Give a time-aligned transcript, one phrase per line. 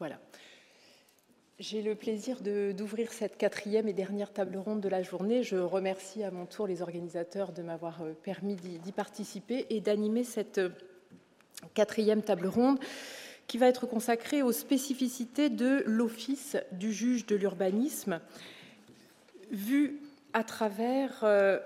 [0.00, 0.18] Voilà.
[1.58, 5.42] J'ai le plaisir d'ouvrir cette quatrième et dernière table ronde de la journée.
[5.42, 10.24] Je remercie à mon tour les organisateurs de m'avoir euh, permis d'y participer et d'animer
[10.24, 10.70] cette euh,
[11.74, 12.78] quatrième table ronde
[13.46, 18.20] qui va être consacrée aux spécificités de l'Office du juge de l'urbanisme,
[19.50, 20.00] vu
[20.32, 21.58] à travers euh,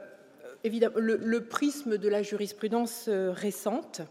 [0.65, 4.03] le, prisme de la jurisprudence récente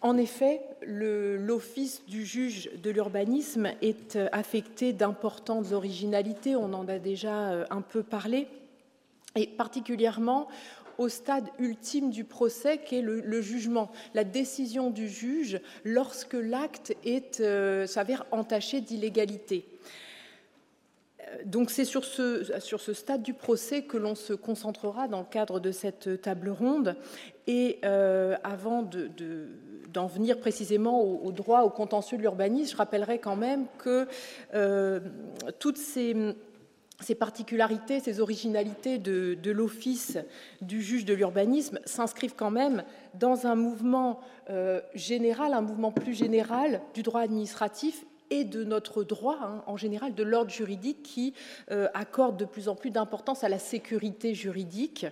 [0.00, 6.98] en effet, l'office du juge de l'urbanisme est euh, affecté d'importantes originalités, on en a
[6.98, 8.46] déjà euh, un peu parlé,
[9.34, 10.46] et particulièrement
[10.98, 16.92] au stade ultime du procès qu'est le, jugement, la décision du juge lorsque l'acte
[17.40, 19.64] euh, s'avère entaché d'illégalité.
[21.44, 22.42] Donc c'est sur ce,
[22.92, 26.96] stade du procès que l'on se concentrera dans le cadre de cette table ronde.
[27.46, 29.10] Et avant de,
[29.92, 34.06] d'en venir précisément au, droit, au contentieux de l'urbanisme, je rappellerai quand même que
[34.54, 35.00] euh,
[35.58, 36.14] toutes ces,
[37.18, 40.18] particularités, ces originalités de, l'office
[40.60, 44.20] du juge de l'urbanisme s'inscrivent quand même dans un mouvement
[44.50, 49.76] euh, général, un mouvement plus général du droit administratif et de notre droit hein, en
[49.76, 51.34] général, de l'ordre juridique qui
[51.70, 55.06] euh, accorde de plus en plus d'importance à la sécurité juridique.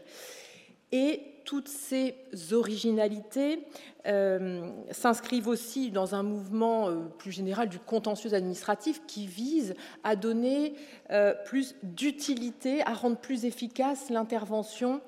[0.92, 2.14] Et toutes ces
[2.52, 3.60] originalités
[4.06, 10.14] euh, s'inscrivent aussi dans un mouvement euh, plus général du contentieux administratif qui vise à
[10.14, 10.74] donner
[11.10, 15.00] euh, plus d'utilité, à rendre plus efficace l'intervention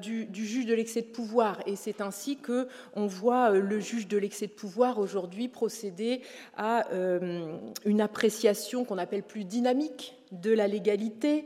[0.00, 1.60] du, du, juge de l'excès de pouvoir.
[1.66, 6.22] Et c'est ainsi que on voit le juge de l'excès de pouvoir aujourd'hui procéder
[6.56, 6.86] à
[7.84, 11.44] une appréciation qu'on appelle plus dynamique de la légalité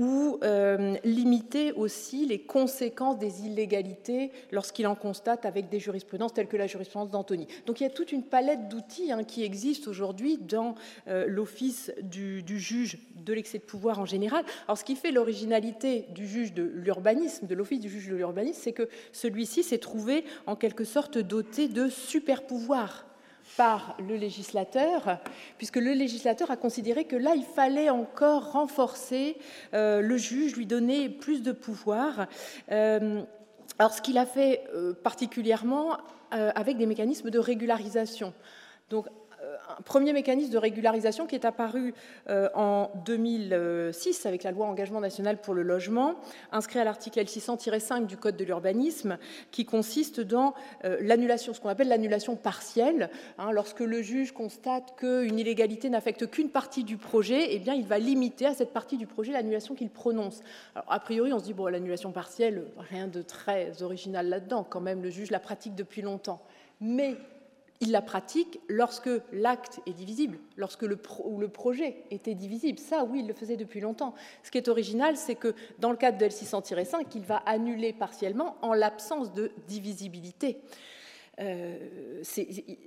[0.00, 6.48] ou euh, limiter aussi les conséquences des illégalités lorsqu'il en constate avec des jurisprudences telles
[6.48, 7.46] que la jurisprudence d'Antony.
[7.66, 10.74] Donc il y a toute une palette d'outils hein, qui existe aujourd'hui dans
[11.06, 14.42] euh, l'office du, juge de l'excès de pouvoir en général.
[14.66, 18.58] Alors ce qui fait l'originalité du juge de l'urbanisme, de l'office du juge de l'urbanisme,
[18.62, 23.04] c'est que celui-ci s'est trouvé en quelque sorte doté de super pouvoirs
[23.56, 25.18] par le législateur,
[25.58, 29.36] puisque le législateur a considéré que là, il fallait encore renforcer
[29.74, 32.26] euh, le juge, lui donner plus de pouvoir.
[32.70, 33.22] Euh,
[33.78, 35.98] alors, ce qu'il a fait euh, particulièrement
[36.32, 38.32] avec des mécanismes de régularisation.
[38.88, 39.06] Donc,
[39.78, 41.94] un premier mécanisme de régularisation qui est apparu
[42.28, 46.16] euh, en 2006 avec la loi Engagement national pour le logement,
[46.52, 49.18] inscrit à l'article L600-5 du Code de l'urbanisme,
[49.50, 50.54] qui consiste dans
[50.84, 53.10] euh, l'annulation, ce qu'on appelle l'annulation partielle.
[53.38, 57.86] Hein, lorsque le juge constate qu'une illégalité n'affecte qu'une partie du projet, eh bien, il
[57.86, 60.40] va limiter à cette partie du projet l'annulation qu'il prononce.
[60.74, 64.64] A priori, on se dit, bon, l'annulation partielle, rien de très original là-dedans.
[64.68, 66.42] Quand même, le juge la pratique depuis longtemps.
[66.80, 67.16] Mais
[67.80, 72.78] il la pratique lorsque l'acte est divisible, lorsque le, ou projet était divisible.
[72.78, 74.14] Ça, oui, il le faisait depuis longtemps.
[74.42, 78.56] Ce qui est original, c'est que dans le cadre de L600-5, il va annuler partiellement
[78.62, 80.60] en l'absence de divisibilité.
[81.40, 82.22] Euh,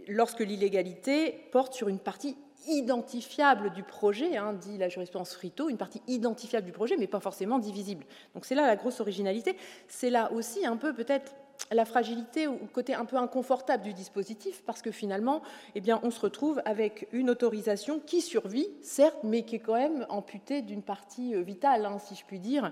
[0.08, 2.38] lorsque l'illégalité porte sur une partie
[2.68, 7.20] identifiable du projet, hein, dit la jurisprudence Frito, une partie identifiable du projet, mais pas
[7.20, 8.06] forcément divisible.
[8.36, 9.58] Donc c'est là la grosse originalité.
[9.88, 11.34] C'est là aussi un peu peut-être
[11.72, 15.42] la fragilité ou le côté un peu inconfortable du dispositif, parce que finalement,
[15.76, 19.76] eh bien, on se retrouve avec une autorisation qui survit, certes, mais qui est quand
[19.76, 22.72] même amputée d'une partie euh, vitale, hein, si je puis dire,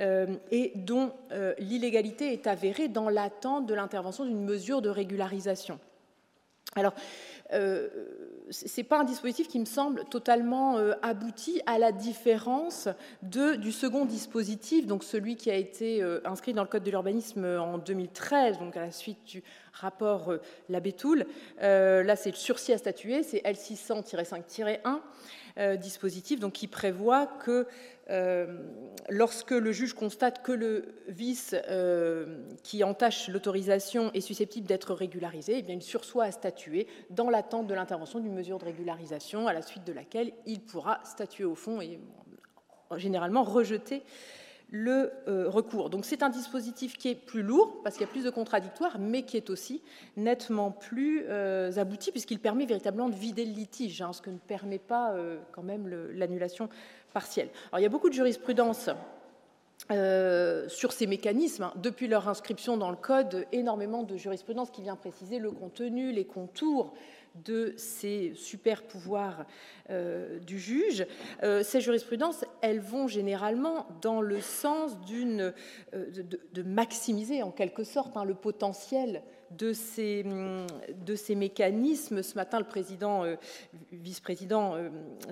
[0.00, 5.78] euh, et dont euh, l'illégalité est avérée dans l'attente de l'intervention d'une mesure de régularisation.
[6.76, 6.94] Alors,
[7.52, 7.88] euh,
[8.50, 12.88] ce n'est pas un dispositif qui me semble totalement euh, abouti à la différence
[13.22, 16.90] de, du second dispositif, donc celui qui a été euh, inscrit dans le Code de
[16.90, 20.32] l'urbanisme en 2013, donc à la suite du rapport
[20.68, 21.26] Labétoul.
[21.60, 25.00] là, c'est le sursis à statuer, c'est L600-5-1
[25.76, 27.66] dispositif donc, qui prévoit que euh,
[29.10, 35.64] lorsque le juge constate que le vice euh, qui entache l'autorisation est susceptible d'être régularisé,
[35.66, 39.62] eh il sursoit à statuer dans l'attente de l'intervention d'une mesure de régularisation à la
[39.62, 42.00] suite de laquelle il pourra statuer au fond et
[42.96, 44.02] généralement rejeter
[44.72, 45.90] le euh, recours.
[45.90, 49.00] Donc c'est un dispositif qui est plus lourd parce qu'il y a plus de contradictoires,
[49.00, 49.82] mais qui est aussi
[50.16, 54.78] nettement plus abouti puisqu'il permet véritablement de vider le litige, hein, ce que ne permet
[54.78, 55.16] pas
[55.50, 56.68] quand même l'annulation
[57.12, 57.48] partielle.
[57.70, 58.90] Alors, il y a beaucoup de jurisprudence
[59.90, 61.64] euh, sur ces mécanismes.
[61.64, 61.72] Hein.
[61.76, 66.24] Depuis leur inscription dans le Code, énormément de jurisprudence qui vient préciser le contenu, les
[66.24, 66.94] contours
[67.44, 69.46] de ces super pouvoirs
[69.90, 71.06] euh, du juge.
[71.42, 75.54] Euh, ces jurisprudences, elles vont généralement dans le sens de,
[76.64, 82.22] maximiser en quelque sorte hein, le potentiel de ces, de ces mécanismes.
[82.22, 83.24] Ce matin, le président,
[83.92, 84.76] vice-président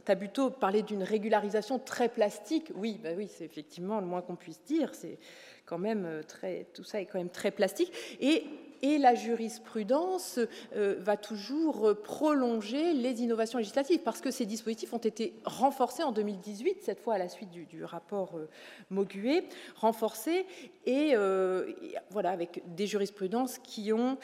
[0.05, 2.73] Tabuteau parlait d'une régularisation très plastique.
[2.75, 4.94] Oui, bah oui c'est effectivement le moins qu'on puisse dire.
[4.94, 5.19] C'est
[5.67, 7.93] quand même très, tout ça est quand même très plastique.
[8.20, 8.44] Et
[8.82, 10.38] et la jurisprudence
[10.76, 16.12] euh, va toujours prolonger les innovations législatives parce que ces dispositifs ont été renforcés en
[16.12, 18.48] 2018, cette fois à la suite du, rapport euh,
[18.90, 19.44] Moguet,
[19.76, 20.46] renforcés
[20.86, 21.72] et, euh,
[22.10, 24.19] voilà avec des jurisprudences qui ont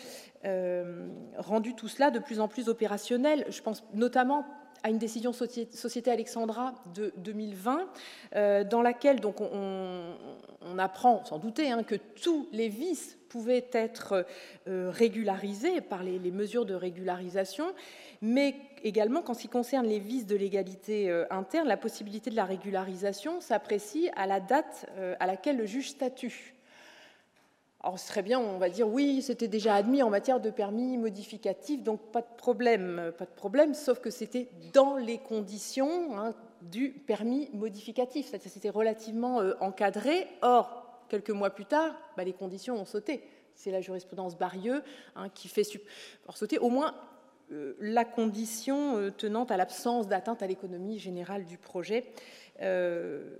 [1.38, 3.46] rendu tout cela de plus en plus opérationnel.
[3.48, 4.44] Je pense notamment
[4.84, 7.88] à une décision Société Alexandra de 2020,
[8.68, 14.24] dans laquelle donc on, apprend, sans douter, hein, que tous les vices pouvaient être
[14.68, 17.66] euh, régularisés par les, mesures de régularisation,
[18.22, 18.54] mais
[18.84, 22.44] également, qu'en ce qui concerne les vices de l'égalité euh, interne, la possibilité de la
[22.44, 26.54] régularisation s'apprécie à la date euh, à laquelle le juge statue.
[27.84, 30.96] Alors, ce serait bien, on va dire, oui, c'était déjà admis en matière de permis
[30.96, 36.32] modificatif, donc pas de problème, pas de problème, sauf que c'était dans les conditions hein,
[36.62, 40.26] du permis modificatif, c'était relativement encadré.
[40.40, 43.22] Or, quelques mois plus tard, bah, les conditions ont sauté.
[43.54, 44.82] C'est la jurisprudence Barieux
[45.14, 45.64] hein, qui fait
[46.34, 46.94] sauter au moins
[47.52, 52.06] euh, la condition euh, tenant à l'absence d'atteinte à l'économie générale du projet.
[52.62, 53.36] Euh,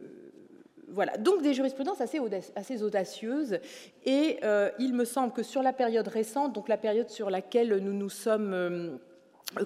[0.89, 3.59] voilà, donc des jurisprudences assez, audacieuses.
[4.05, 4.39] Et
[4.79, 8.11] il me semble que sur la période récente, donc la période sur laquelle nous nous
[8.11, 8.99] sommes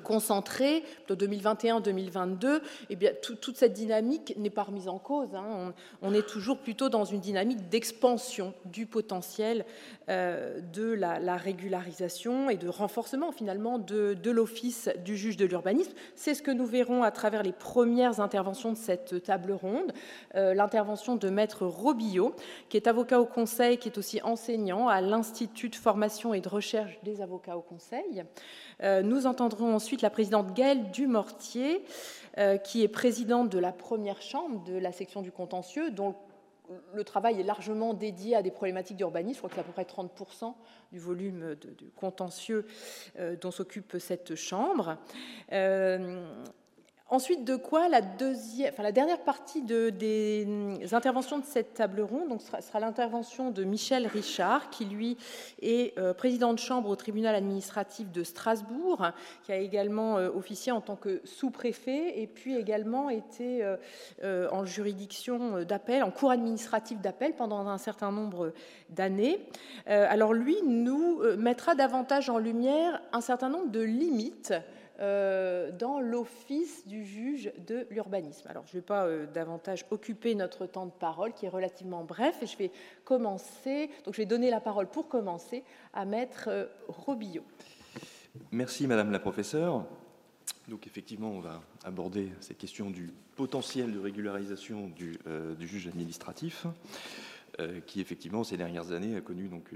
[0.03, 5.35] concentré de 2021-2022, eh bien, toute cette dynamique n'est pas remise en cause.
[5.35, 5.73] Hein.
[6.03, 9.65] On, est toujours plutôt dans une dynamique d'expansion du potentiel
[10.09, 15.93] euh, de la, régularisation et de renforcement finalement de, l'office du juge de l'urbanisme.
[16.15, 19.93] C'est ce que nous verrons à travers les premières interventions de cette table ronde.
[20.35, 22.35] Euh, l'intervention de Maître Robillot,
[22.69, 26.49] qui est avocat au Conseil, qui est aussi enseignant à l'Institut de formation et de
[26.49, 28.25] recherche des avocats au Conseil.
[28.83, 31.85] Euh, nous entendrons ensuite la présidente Gaëlle Dumortier,
[32.37, 36.17] euh, qui est présidente de la première chambre de la section du contentieux, dont
[36.95, 39.35] le travail est largement dédié à des problématiques d'urbanisme.
[39.35, 40.53] Je crois que c'est à peu près 30%
[40.91, 42.67] du volume de, contentieux
[43.21, 44.97] euh, dont s'occupe cette chambre.
[47.11, 52.81] Ensuite, de quoi la, dernière partie de, des interventions de cette table ronde donc, sera,
[52.81, 55.17] l'intervention de Michel Richard, qui lui
[55.63, 59.07] est euh, président de chambre au tribunal administratif de Strasbourg,
[59.43, 63.65] qui a également euh, officié en tant que sous-préfet et puis également été
[64.23, 68.53] euh, en juridiction d'appel, en cours administratif d'appel pendant un certain nombre
[68.91, 69.41] d'années.
[69.87, 74.53] alors lui nous mettra davantage en lumière un certain nombre de limites
[74.99, 78.49] dans l'office du juge de l'urbanisme.
[78.49, 82.05] Alors, je ne vais pas euh, davantage occuper notre temps de parole, qui est relativement
[82.05, 82.71] bref, et je vais
[83.05, 85.63] commencer, donc je vais donner la parole pour commencer
[85.93, 87.45] à Maître euh, Robillot.
[88.51, 89.85] Merci, Madame la professeure.
[90.69, 95.19] Donc, effectivement, on va aborder cette question du potentiel de régularisation du
[95.61, 96.67] juge administratif.
[97.61, 99.73] Euh, qui effectivement ces dernières années a connu donc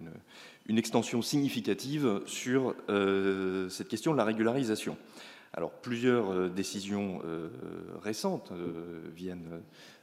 [0.68, 4.96] une, extension significative sur euh, cette question de la régularisation.
[5.52, 7.20] Alors plusieurs euh, décisions
[8.00, 8.52] récentes
[9.16, 9.62] viennent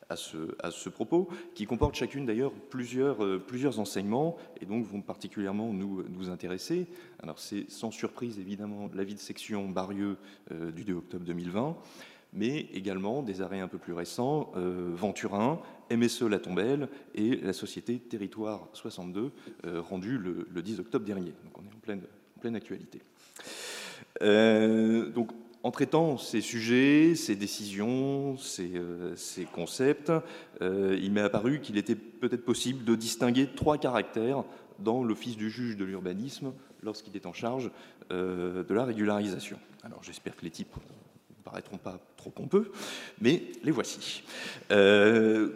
[0.09, 5.01] à ce, à ce, propos, qui comportent chacune d'ailleurs plusieurs, plusieurs enseignements et donc vont
[5.01, 6.87] particulièrement nous, nous intéresser.
[7.23, 10.17] Alors c'est sans surprise évidemment l'avis de section Barieux
[10.51, 11.77] du 2 octobre 2020
[12.33, 15.59] mais également des arrêts un peu plus récents, euh, Venturin,
[15.91, 19.31] MSE La Tombelle et la société Territoire 62,
[19.65, 21.33] euh, rendue le, 10 octobre dernier.
[21.43, 21.97] Donc on est en
[22.41, 23.01] pleine, actualité.
[24.21, 25.31] Euh, donc,
[25.63, 28.71] en traitant ces sujets, ces décisions, ces,
[29.17, 30.09] ces concepts,
[30.61, 34.45] il m'est apparu qu'il était peut-être possible de distinguer trois caractères
[34.79, 37.71] dans l'office du juge de l'urbanisme lorsqu'il est en charge
[38.09, 39.59] de la régularisation.
[39.83, 40.73] Alors j'espère que les types
[41.43, 42.71] paraîtront pas trop pompeux,
[43.21, 44.23] mais les voici.
[44.71, 45.49] Euh,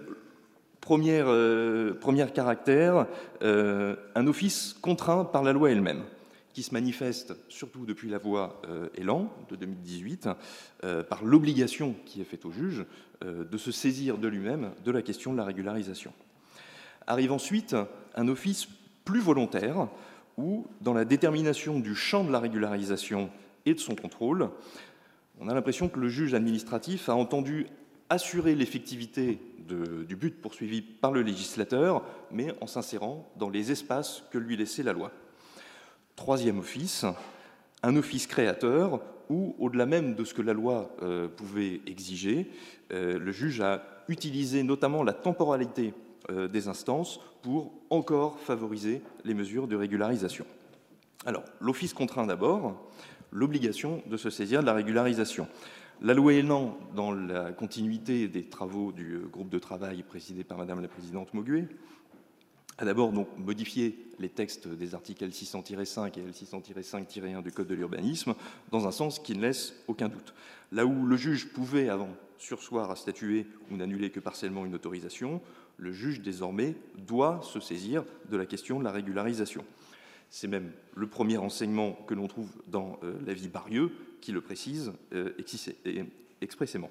[0.80, 3.06] première, euh, première, caractère,
[3.42, 6.04] euh, un office contraint par la loi elle-même,
[6.54, 8.62] qui se manifeste surtout depuis la voie
[8.96, 10.30] Elan de 2018,
[11.10, 12.86] par l'obligation qui est faite au juge
[13.24, 16.14] de se saisir de lui-même de la question de la régularisation.
[17.08, 17.76] Arrive ensuite
[18.14, 18.68] un office
[19.04, 19.88] plus volontaire,
[20.38, 23.32] où, dans la détermination du champ de la régularisation
[23.66, 24.50] et de son contrôle,
[25.40, 27.68] on a l'impression que le juge administratif a entendu
[28.10, 34.38] assurer l'effectivité du but poursuivi par le législateur, mais en s'insérant dans les espaces que
[34.38, 35.12] lui laissait la loi.
[36.16, 37.06] Troisième office,
[37.82, 42.52] un office créateur où, au-delà même de ce que la loi euh, pouvait exiger,
[42.92, 45.94] euh, le juge a utilisé notamment la temporalité
[46.30, 50.46] euh, des instances pour encore favoriser les mesures de régularisation.
[51.26, 52.90] Alors, l'Office contraint d'abord
[53.34, 55.48] l'obligation de se saisir de la régularisation.
[56.02, 60.82] La loi Elan, dans la continuité des travaux du groupe de travail présidé par Madame
[60.82, 61.68] la Présidente Moguet,
[62.78, 68.34] a d'abord donc modifié les textes des articles L600-5 et L600-5-1 du Code de l'urbanisme
[68.72, 70.34] dans un sens qui ne laisse aucun doute.
[70.72, 75.42] Là où le juge pouvait avant sursoir à statuer ou n'annuler que partiellement une autorisation,
[75.78, 79.64] le juge désormais doit se saisir de la question de la régularisation.
[80.36, 84.92] C'est même le premier enseignement que l'on trouve dans euh, l'avis Barieux qui le précise
[85.14, 85.32] euh,
[86.42, 86.90] expressément.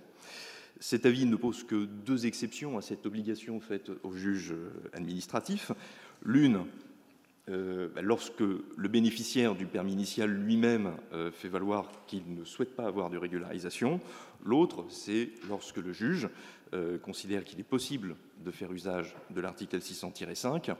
[0.79, 5.73] Cet avis ne pose que deux exceptions à cette obligation faite au juge euh, administratif.
[6.25, 6.67] L'une,
[7.49, 10.93] bah, lorsque le bénéficiaire du permis initial lui-même
[11.33, 14.01] fait valoir qu'il ne souhaite pas avoir de régularisation.
[14.45, 16.29] L'autre, c'est lorsque le juge
[17.03, 20.75] considère qu'il est possible de faire usage de l'article 600-5 euh,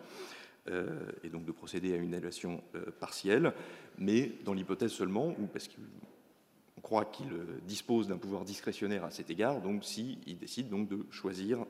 [1.25, 3.53] et donc de procéder à une évaluation euh, partielle,
[3.99, 9.11] mais dans l'hypothèse seulement où, parce qu'on croit qu'il euh, dispose d'un pouvoir discrétionnaire à
[9.11, 11.65] cet égard, donc s'il décide donc de choisir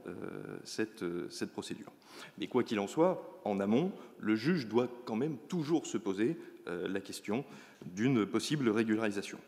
[0.64, 1.92] cette, cette procédure.
[2.38, 6.36] Mais quoi qu'il en soit, en amont, le juge doit quand même toujours se poser
[6.66, 7.44] la question
[7.84, 9.38] d'une possible régularisation.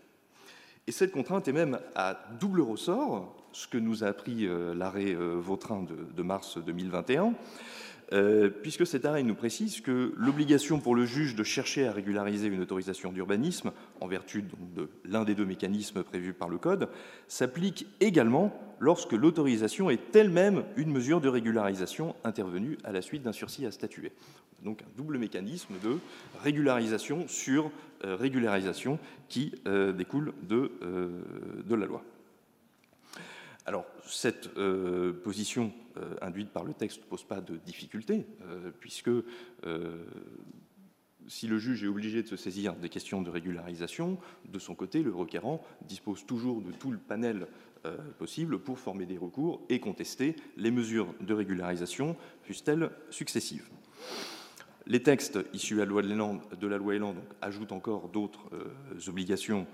[0.86, 5.84] Et cette contrainte est même à double ressort, ce que nous a appris l'arrêt Vautrin
[5.84, 7.34] de, mars 2021,
[8.12, 12.49] euh, puisque cet arrêt nous précise que l'obligation pour le juge de chercher à régulariser
[12.49, 16.88] une autorisation d'urbanisme, en vertu de l'un des deux mécanismes prévus par le Code,
[17.28, 23.32] s'applique également lorsque l'autorisation est elle-même une mesure de régularisation intervenue à la suite d'un
[23.32, 24.12] sursis à statuer.
[24.62, 25.99] Donc un double mécanisme de
[26.42, 27.70] régularisation sur
[28.04, 30.73] euh, régularisation qui euh, découle de,
[31.64, 32.04] de la loi.
[33.66, 38.71] Alors, cette euh, position euh, induite par le texte ne pose pas de difficulté, euh,
[38.78, 39.11] puisque
[41.26, 45.02] si le juge est obligé de se saisir des questions de régularisation, de son côté,
[45.02, 47.47] le requérant dispose toujours de tout le panel
[48.18, 53.71] possible pour former des recours et contester les mesures de régularisation, fussent-elles successives.
[54.87, 58.50] Les textes issus de la loi, Elan ajoutent encore d'autres
[59.09, 59.66] obligations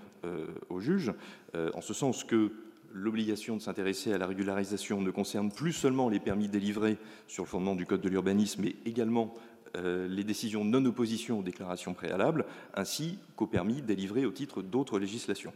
[0.69, 1.11] au juge,
[1.53, 2.53] en ce sens que
[2.93, 7.49] l'obligation de s'intéresser à la régularisation ne concerne plus seulement les permis délivrés sur le
[7.49, 9.33] fondement du Code de l'urbanisme, mais également
[9.77, 15.53] euh, les décisions non-opposition aux déclarations préalables, ainsi qu'aux permis délivrés au titre d'autres législations.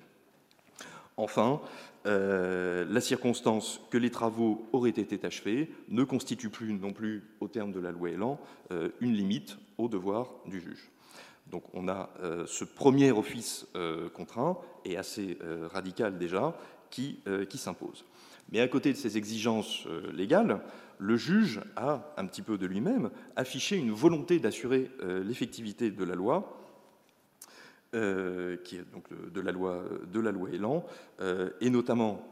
[1.18, 1.62] Enfin,
[2.06, 7.48] euh, la circonstance que les travaux auraient été achevés ne constitue plus non plus, au
[7.48, 8.40] terme de la loi Elan,
[8.72, 10.92] euh, une limite au devoir du juge.
[11.52, 12.10] Donc on a
[12.48, 13.68] ce premier office
[14.16, 15.38] contraint, et assez
[15.72, 16.58] radical déjà,
[17.28, 18.06] euh, qui, s'impose.
[18.52, 20.62] Mais à côté de ces exigences euh, légales,
[20.98, 26.04] le juge a, un petit peu de lui-même, affiché une volonté d'assurer euh, l'effectivité de
[26.04, 26.62] la loi,
[27.92, 30.86] qui est donc de la loi, de la loi Elan,
[31.62, 32.28] et notamment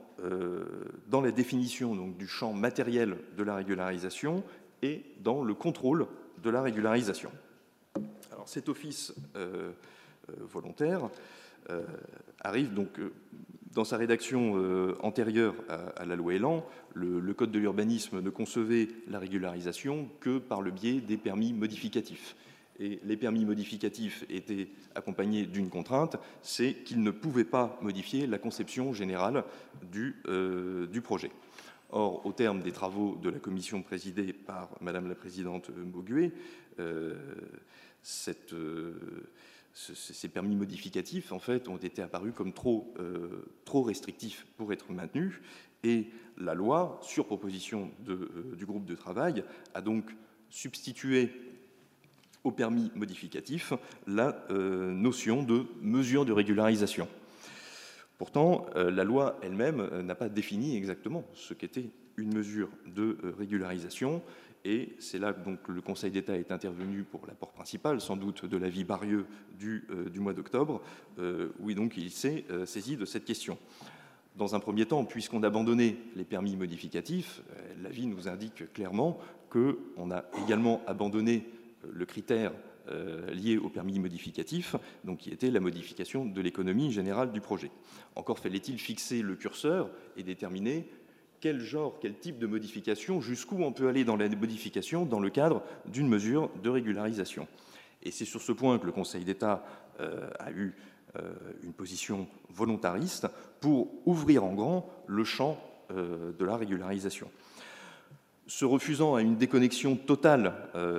[1.07, 4.43] dans la définition donc, du champ matériel de la régularisation
[4.81, 6.07] et dans le contrôle
[6.43, 7.31] de la régularisation.
[8.33, 9.15] Alors cet office
[10.51, 11.09] volontaire
[12.41, 12.99] arrive donc
[13.73, 18.87] dans sa rédaction euh, antérieure à, la loi Elan, le, Code de l'urbanisme ne concevait
[19.07, 22.35] la régularisation que par le biais des permis modificatifs.
[22.79, 28.37] Et les permis modificatifs étaient accompagnés d'une contrainte, c'est qu'ils ne pouvaient pas modifier la
[28.37, 29.43] conception générale
[29.91, 31.31] du, euh, projet.
[31.91, 36.31] Or, au terme des travaux de la commission présidée par Madame la Présidente Mauguet,
[36.79, 37.15] euh,
[38.01, 38.53] cette,
[39.73, 44.91] ces permis modificatifs, en fait, ont été apparus comme trop, euh, trop restrictifs pour être
[44.91, 45.41] maintenus.
[45.83, 50.15] Et la loi, sur proposition euh, du groupe de travail, a donc
[50.49, 51.31] substitué
[52.43, 53.73] au permis modificatif
[54.05, 57.07] la euh, notion de mesure de régularisation.
[58.19, 64.21] Pourtant, la loi elle-même n'a pas défini exactement ce qu'était une mesure de régularisation
[64.65, 68.57] et c'est là donc le Conseil d'État est intervenu pour l'apport principal, sans doute de
[68.57, 69.25] l'avis Barieux
[69.59, 70.81] du, euh, mois d'octobre,
[71.19, 73.57] euh, où donc il s'est euh, saisi de cette question.
[74.35, 77.43] Dans un premier temps, puisqu'on a abandonné les permis modificatifs,
[77.83, 81.47] l'avis nous indique clairement qu'on a également abandonné
[81.87, 82.51] le critère
[83.31, 87.69] lié au permis modificatif, donc qui était la modification de l'économie générale du projet.
[88.15, 90.89] Encore fallait-il fixer le curseur et déterminer
[91.43, 95.29] quel genre, quel type de modification, jusqu'où on peut aller dans la modification dans le
[95.29, 97.49] cadre d'une mesure de régularisation.
[98.01, 99.65] Et c'est sur ce point que le Conseil d'État
[99.99, 100.73] euh, a eu
[101.17, 103.27] euh, une position volontariste
[103.59, 107.29] pour ouvrir en grand le champ euh, de la régularisation.
[108.47, 110.53] Se refusant à une déconnexion totale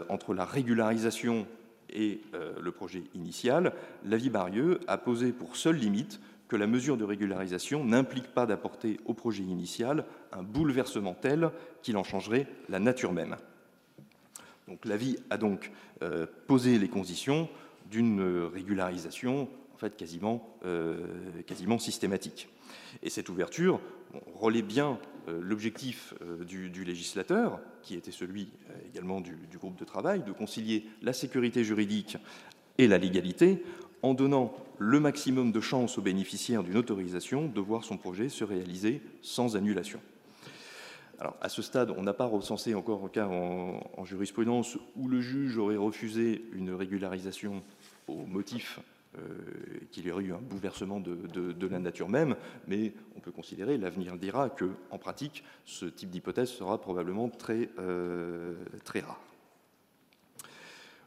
[0.09, 1.47] entre la régularisation
[1.91, 7.05] et le projet initial, l'avis Barieux a posé pour seule limite que la mesure de
[7.05, 11.51] régularisation n'implique pas d'apporter au projet initial un bouleversement tel
[11.83, 13.37] qu'il en changerait la nature même.
[14.69, 15.71] Donc l'avis a donc
[16.03, 17.49] euh, posé les conditions
[17.91, 18.21] d'une
[18.53, 19.49] régularisation
[19.83, 20.97] en quasiment, euh,
[21.47, 22.49] quasiment systématique.
[23.03, 23.81] Et cette ouverture
[24.35, 24.99] relaie bien
[25.29, 26.15] euh, l'objectif
[26.47, 28.49] du, législateur, qui était celui
[28.89, 32.17] également du, groupe de travail, de concilier la sécurité juridique
[32.79, 33.63] et la légalité
[34.05, 38.45] en donnant le maximum de chances aux bénéficiaires d'une autorisation de voir son projet se
[38.45, 39.99] réaliser sans annulation.
[41.19, 45.23] Alors, à ce stade, on n'a pas recensé encore un cas en, jurisprudence où le
[45.23, 47.63] juge aurait refusé une régularisation
[48.07, 48.79] au motif
[49.17, 49.21] euh,
[49.91, 54.19] qu'il y aurait eu un bouleversement de, la nature même, mais on peut considérer, l'avenir
[54.19, 58.53] dira, que en pratique, ce type d'hypothèse sera probablement très, euh,
[58.85, 59.21] très rare.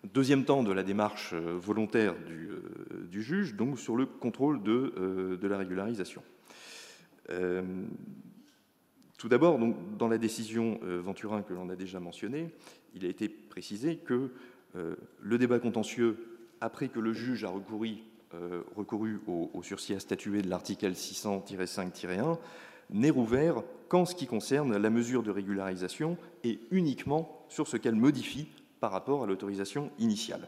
[0.03, 4.93] Deuxième temps de la démarche euh, volontaire euh, du, juge, donc sur le contrôle de,
[4.97, 6.21] euh, la régularisation.
[9.17, 9.59] tout d'abord,
[9.97, 12.49] dans la décision Venturin que l'on a déjà mentionnée,
[12.93, 14.31] il a été précisé que
[14.75, 16.17] le débat contentieux,
[16.61, 22.37] après que le juge a recouru, au, sursis à statuer de l'article 600-5-1,
[22.91, 27.95] n'est rouvert qu'en ce qui concerne la mesure de régularisation et uniquement sur ce qu'elle
[27.95, 28.47] modifie
[28.79, 30.47] par rapport à l'autorisation initiale.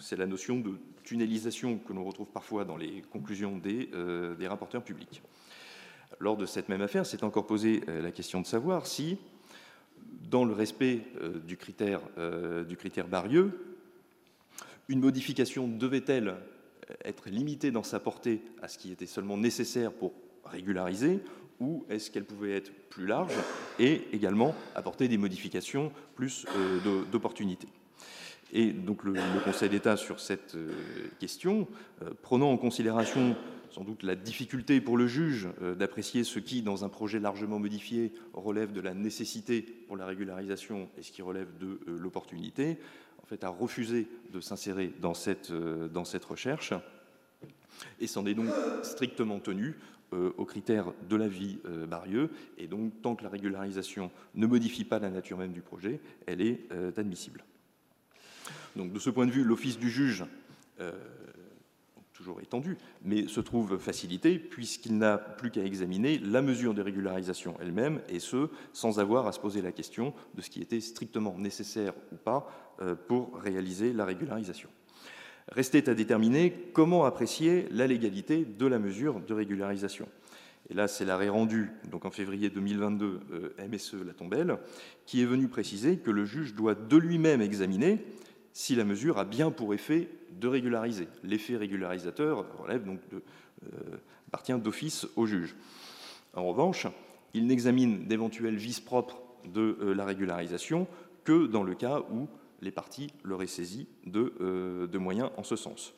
[0.00, 4.46] C'est la notion de tunnelisation que l'on retrouve parfois dans les conclusions des, euh, des,
[4.46, 5.22] rapporteurs publics.
[6.20, 9.18] Lors de cette même affaire, c'est encore posé euh, la question de savoir si,
[10.30, 12.00] dans le respect euh, du, critère,
[12.68, 13.76] du critère Barieux,
[14.88, 16.36] une modification devait-elle
[17.04, 20.12] être limitée dans sa portée à ce qui était seulement nécessaire pour
[20.44, 21.20] régulariser,
[21.60, 23.32] ou est-ce qu'elle pouvait être plus large
[23.78, 27.68] et également apporter des modifications plus euh, d'opportunités.
[28.52, 30.72] Et donc le, Conseil d'État sur cette euh,
[31.18, 31.68] question,
[32.02, 33.36] euh, prenant en considération
[33.70, 35.46] sans doute la difficulté pour le juge
[35.78, 40.88] d'apprécier ce qui, dans un projet largement modifié, relève de la nécessité pour la régularisation
[40.96, 42.78] et ce qui relève de l'opportunité,
[43.22, 46.72] en fait, a refusé de s'insérer dans cette, dans cette recherche
[48.00, 48.48] et s'en est donc
[48.82, 49.76] strictement tenu
[50.12, 54.98] aux critères de l'avis euh, Barieux, et donc tant que la régularisation ne modifie pas
[54.98, 57.44] la nature même du projet, elle est euh, admissible.
[58.76, 60.24] Donc de ce point de vue, l'office du juge,
[62.12, 67.56] toujours étendu, mais se trouve facilité puisqu'il n'a plus qu'à examiner la mesure de régularisation
[67.60, 71.36] elle-même, et ce, sans avoir à se poser la question de ce qui était strictement
[71.36, 72.48] nécessaire ou pas
[73.08, 74.68] pour réaliser la régularisation.
[75.52, 80.08] Restait à déterminer comment apprécier la légalité de la mesure de régularisation.
[80.70, 84.58] Et là, c'est l'arrêt rendu, donc en février 2022, euh, MSE La Tombelle,
[85.06, 88.04] qui est venu préciser que le juge doit de lui-même examiner
[88.52, 90.08] si la mesure a bien pour effet
[90.38, 91.08] de régulariser.
[91.24, 93.22] L'effet régularisateur relève donc de,
[93.64, 93.96] euh,
[94.28, 95.56] appartient d'office au juge.
[96.34, 96.86] En revanche,
[97.34, 100.86] il n'examine d'éventuels vices propres de euh, la régularisation
[101.24, 102.28] que dans le cas où
[102.60, 105.94] les parties l'auraient saisi euh, de, moyens en ce sens.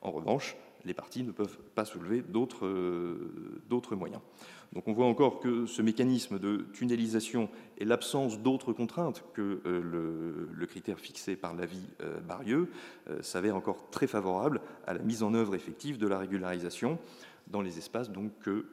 [0.00, 2.24] En revanche, les parties ne peuvent pas soulever
[2.62, 4.20] euh, d'autres moyens.
[4.72, 10.48] Donc on voit encore que ce mécanisme de tunnelisation et l'absence d'autres contraintes que euh,
[10.52, 11.86] le, critère fixé par l'avis
[12.26, 12.70] Barieux
[13.20, 16.98] s'avère encore très favorable à la mise en œuvre effective de la régularisation
[17.48, 18.08] dans les espaces
[18.40, 18.64] que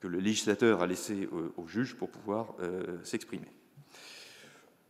[0.00, 2.54] le législateur a laissé au juge pour pouvoir
[3.04, 3.46] s'exprimer.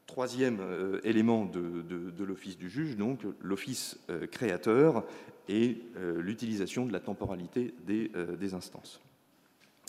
[0.06, 5.04] Troisième euh, élément de, l'office du juge, donc l'office euh, créateur
[5.48, 9.00] et euh, l'utilisation de la temporalité des, instances.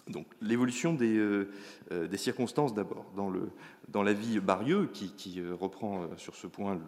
[0.08, 1.46] Donc l'évolution des,
[2.16, 3.06] circonstances d'abord.
[3.16, 3.32] Dans,
[3.90, 6.80] dans l'avis Barieux, qui, reprend sur ce point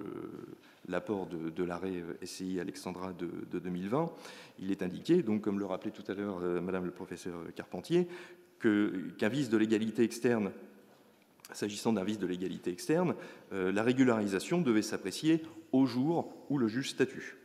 [0.87, 4.11] l'apport de, l'arrêt SCI Alexandra de, 2020,
[4.59, 8.07] il est indiqué, donc comme le rappelait tout à l'heure Madame le professeur Carpentier,
[8.59, 10.51] qu'un vice de l'égalité externe
[11.51, 13.15] S'agissant d'un vice de l'égalité externe,
[13.53, 17.37] euh, la régularisation devait s'apprécier au jour où le juge statue.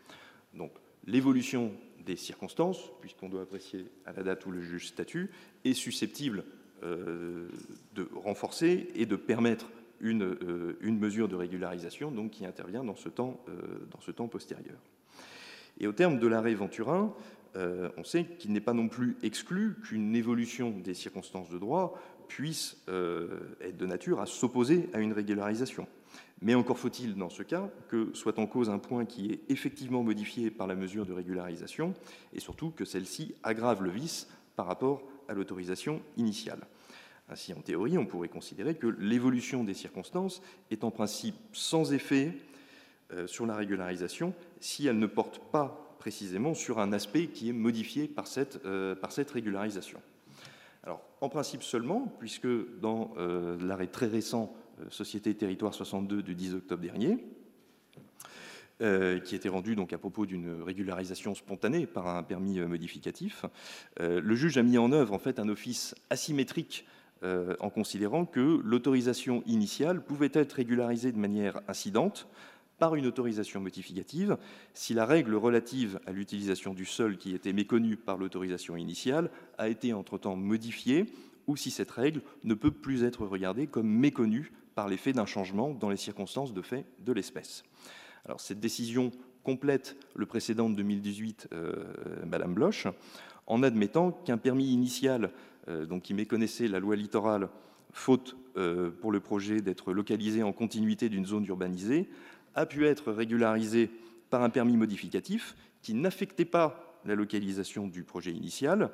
[0.53, 0.73] Donc
[1.07, 1.73] l'évolution
[2.05, 5.31] des circonstances, puisqu'on doit apprécier à la date où le juge statue,
[5.65, 6.45] est susceptible
[6.83, 7.49] euh,
[7.95, 12.97] de renforcer et de permettre une, euh, une, mesure de régularisation donc, qui intervient dans
[12.97, 13.43] ce temps,
[13.91, 14.77] dans ce temps postérieur.
[15.81, 17.15] Et au terme de l'arrêt Venturin,
[17.97, 21.97] on sait qu'il n'est pas non plus exclu qu'une évolution des circonstances de droit
[22.35, 23.29] puisse euh,
[23.61, 25.87] être de nature à s'opposer à une régularisation.
[26.43, 30.03] Mais encore faut-il, dans ce cas, que soit en cause un point qui est effectivement
[30.03, 31.95] modifié par la mesure de régularisation,
[32.33, 36.67] et surtout que celle-ci aggrave le vice par rapport à l'autorisation initiale.
[37.29, 40.43] Ainsi, en théorie, on pourrait considérer que l'évolution des circonstances
[40.73, 42.33] est en principe sans effet
[43.27, 48.09] sur la régularisation si elle ne porte pas précisément sur un aspect qui est modifié
[48.09, 48.59] par cette,
[49.01, 50.01] par cette régularisation.
[50.85, 52.47] Alors, en principe seulement, puisque
[52.81, 53.15] dans
[53.61, 54.55] l'arrêt très récent
[54.91, 57.19] Société Territoire 62 du 10 octobre dernier,
[58.83, 63.45] euh, qui était rendu donc à propos d'une régularisation spontanée par un permis euh, modificatif.
[64.01, 66.85] Euh, le juge a mis en œuvre en fait un office asymétrique
[67.61, 72.29] en considérant que l'autorisation initiale pouvait être régularisée de manière incidente
[72.79, 74.37] par une autorisation modificative
[74.73, 79.69] si la règle relative à l'utilisation du sol qui était méconnue par l'autorisation initiale a
[79.69, 81.07] été entre-temps modifiée
[81.47, 85.71] ou si cette règle ne peut plus être regardée comme méconnue par l'effet d'un changement
[85.71, 87.63] dans les circonstances de fait de l'espèce.
[88.25, 91.73] Alors, cette décision complète le précédent de 2018, euh,
[92.27, 92.87] Madame Bloch,
[93.47, 95.31] en admettant qu'un permis initial,
[95.69, 97.49] euh, donc qui méconnaissait la loi littorale,
[97.93, 102.09] faute euh, pour le projet d'être localisé en continuité d'une zone urbanisée,
[102.55, 103.91] a pu être régularisé
[104.31, 108.91] par un permis modificatif qui n'affectait pas la localisation du projet initial,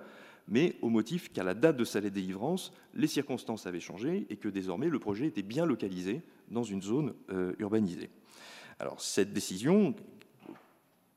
[0.48, 4.48] mais au motif qu'à la date de sa délivrance, les circonstances avaient changé et que
[4.48, 7.14] désormais le projet était bien localisé dans une zone
[7.58, 8.10] urbanisée.
[8.80, 9.94] Alors cette décision,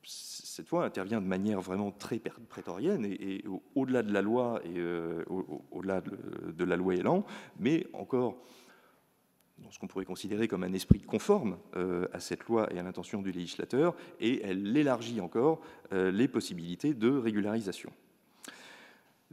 [0.03, 5.23] cette fois, intervient de manière vraiment très prétorienne et, au-delà de la loi et euh,
[5.71, 7.25] au-delà de, la loi Elan,
[7.59, 8.37] mais encore
[9.59, 12.83] dans ce qu'on pourrait considérer comme un esprit conforme euh, à cette loi et à
[12.83, 15.61] l'intention du législateur, et elle élargit encore
[15.91, 17.91] euh, les possibilités de régularisation.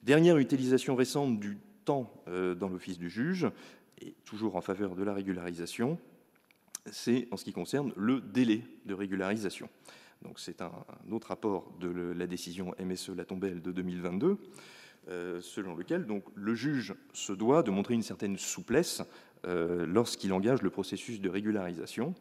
[0.03, 3.47] Dernière utilisation récente du temps dans l'office du juge,
[4.01, 5.99] et toujours en faveur de la régularisation,
[6.91, 9.69] c'est en ce qui concerne le délai de régularisation.
[10.37, 10.73] C'est un,
[11.11, 14.37] autre rapport de la décision MSE Latombelle de 2022, euh,
[15.09, 19.03] selon lequel donc, le juge se doit de montrer une certaine souplesse
[19.47, 22.15] euh, lorsqu'il engage le processus de régularisation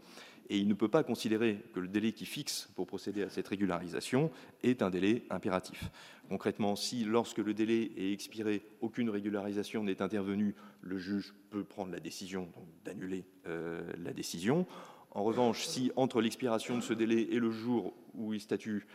[0.49, 3.47] et il ne peut pas considérer que le délai qui fixe pour procéder à cette
[3.49, 4.31] régularisation
[4.63, 5.91] est un délai impératif.
[6.29, 11.91] Concrètement, si lorsque le délai est expiré, aucune régularisation n'est intervenue, le juge peut prendre
[11.91, 12.47] la décision
[12.85, 14.65] d'annuler euh, la décision.
[15.11, 18.87] En revanche, si entre l'expiration de ce délai et le jour où il statue,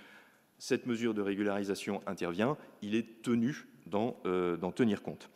[0.64, 5.28] cette mesure de régularisation intervient, il est tenu d'en euh, tenir compte.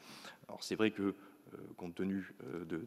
[0.48, 2.80] Alors c'est vrai que euh, compte tenu euh, de,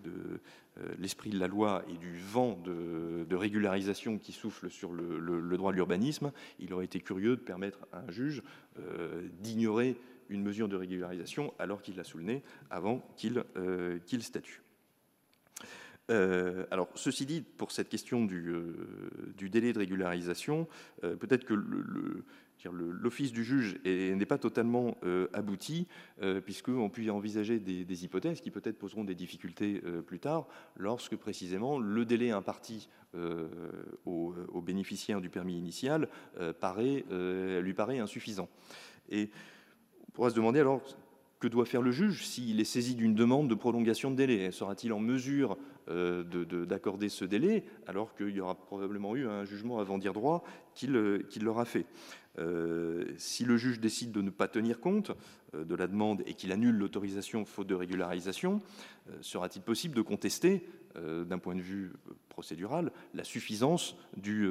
[0.97, 5.75] l'esprit de la loi et du vent de, régularisation qui souffle sur le, droit de
[5.75, 8.41] l'urbanisme, il aurait été curieux de permettre à un juge
[9.41, 9.95] d'ignorer
[10.29, 12.19] une mesure de régularisation alors qu'il l'a sous
[12.71, 14.63] avant qu'il statue.
[16.09, 20.67] Alors, ceci dit, pour cette question du, délai de régularisation,
[21.01, 21.53] peut-être que
[22.69, 25.87] L'office du juge n'est pas totalement euh, abouti,
[26.21, 31.15] euh, puisqu'on peut envisager des, hypothèses qui peut-être poseront des difficultés euh, plus tard, lorsque
[31.15, 32.89] précisément le délai imparti
[34.05, 36.07] aux, bénéficiaires du permis initial
[36.39, 38.47] lui paraît insuffisant.
[39.09, 39.29] Et
[40.07, 40.81] on pourra se demander alors
[41.41, 44.51] que doit faire le juge s'il est saisi d'une demande de prolongation de délai?
[44.51, 49.97] Sera-t-il en mesure d'accorder ce délai alors qu'il y aura probablement eu un jugement avant
[49.97, 50.43] dire droit
[50.75, 50.93] qu'il
[51.41, 51.85] l'aura fait?
[52.39, 55.11] Euh, si le juge décide de ne pas tenir compte
[55.53, 58.61] euh, de la demande et qu'il annule l'autorisation faute de régularisation,
[59.09, 61.93] euh, sera-t-il possible de contester, d'un point de vue
[62.27, 64.45] procédural, la suffisance du,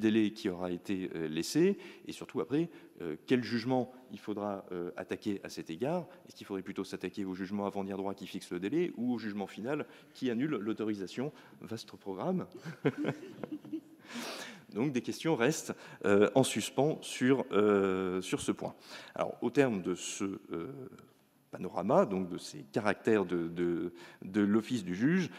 [0.00, 2.68] délai qui aura été laissé Et surtout, après,
[3.26, 4.64] quel jugement il faudra
[4.96, 6.08] attaquer à cet égard?
[6.26, 9.12] Est-ce qu'il faudrait plutôt s'attaquer au jugement avant dire droit qui fixe le délai ou
[9.12, 11.32] au jugement final qui annule l'autorisation?
[11.60, 12.48] Vaste programme
[14.74, 18.74] Donc des questions restent euh, en suspens sur, euh, sur ce point.
[19.14, 20.68] Alors au terme de ce euh,
[21.50, 23.48] panorama, donc de ces caractères de,
[24.22, 25.30] de, l'office du juge,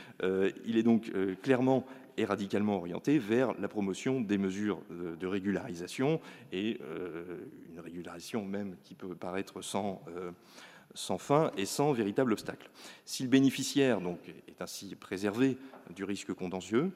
[0.65, 1.11] il est donc
[1.43, 6.19] clairement et radicalement orienté vers la promotion des mesures de, régularisation
[6.51, 6.79] et
[7.71, 10.01] une régularisation même qui peut paraître sans
[10.95, 12.71] sans fin et sans véritable obstacle.
[13.05, 15.57] Si le bénéficiaire donc, est ainsi préservé
[15.95, 16.91] du risque contentieux,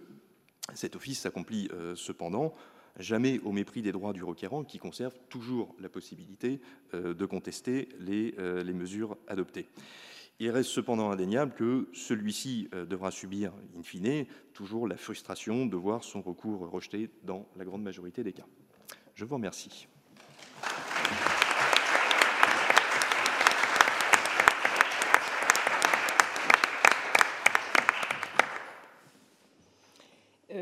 [0.74, 2.54] cet office s'accomplit euh, cependant
[2.98, 6.60] jamais au mépris des droits du requérant qui conserve toujours la possibilité
[6.94, 9.70] euh, de contester euh, les, mesures adoptées.
[10.40, 16.04] Il reste cependant indéniable que celui-ci devra subir, in fine, toujours la frustration de voir
[16.04, 18.48] son recours rejeté dans la grande majorité des cas.
[19.14, 19.88] Je vous remercie.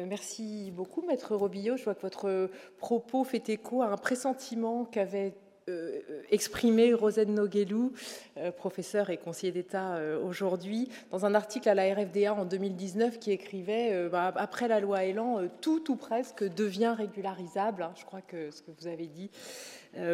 [0.09, 1.77] Merci beaucoup, Maître Robillot.
[1.77, 5.33] Je vois que votre propos fait écho à un pressentiment qu'avait
[5.69, 7.93] euh, exprimé Rosette Noguelou,
[8.37, 13.19] euh, professeur et conseiller d'État euh, aujourd'hui, dans un article à la RFDA en 2019
[13.19, 17.83] qui écrivait bah, Après la loi Elan, tout ou presque devient régularisable.
[17.83, 19.29] Hein, je crois que ce que vous avez dit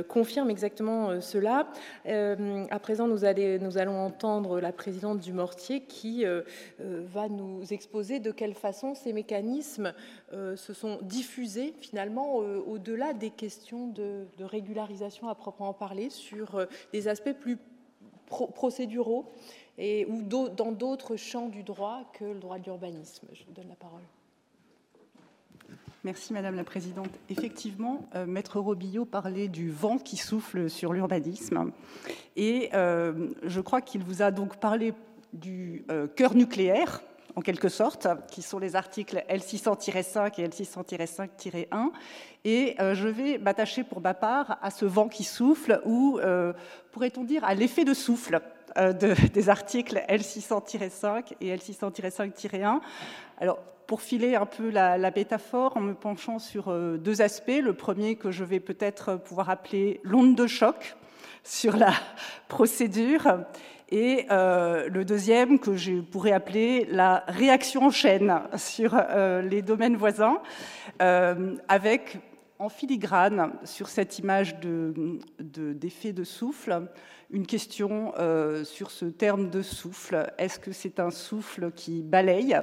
[0.07, 1.67] confirme exactement cela.
[2.05, 3.25] à présent, nous,
[3.77, 6.23] allons entendre la présidente du Mortier qui
[6.79, 9.93] va nous exposer de quelle façon ces mécanismes
[10.31, 17.07] se sont diffusés finalement au-delà des questions de, régularisation à proprement parler sur euh, des
[17.07, 17.57] aspects plus
[18.27, 19.31] procéduraux
[19.77, 23.27] et, ou dans d'autres champs du droit que le droit de l'urbanisme.
[23.33, 24.01] Je vous donne la parole.
[26.05, 27.09] Merci Madame la Présidente.
[27.31, 31.71] Effectivement, euh, Maître Robillot parlait du vent qui souffle sur l'urbanisme.
[32.35, 34.93] Et euh, je crois qu'il vous a donc parlé
[35.33, 35.83] du
[36.15, 37.01] cœur nucléaire,
[37.35, 41.91] en quelque sorte, qui sont les articles L600-5 et L600-5-1.
[42.45, 46.53] Et euh, je vais m'attacher pour ma part à ce vent qui souffle, ou euh,
[46.91, 48.39] pourrait-on dire à l'effet de souffle
[48.77, 48.93] euh,
[49.33, 52.79] des articles L600-5 et L600-5-1.
[53.39, 57.61] Alors, pour filer un peu la, métaphore en me penchant sur deux aspects.
[57.61, 60.95] Le premier que je vais peut-être pouvoir appeler l'onde de choc
[61.43, 61.93] sur la
[62.47, 63.45] procédure
[63.89, 69.61] et euh, le deuxième que je pourrais appeler la réaction en chaîne sur euh, les
[69.61, 70.41] domaines voisins,
[71.01, 72.17] euh, avec
[72.57, 76.87] en filigrane sur cette image d'effet de, de, souffle,
[77.29, 78.13] une question
[78.63, 80.31] sur ce terme de souffle.
[80.37, 82.61] Est-ce que c'est un souffle qui balaye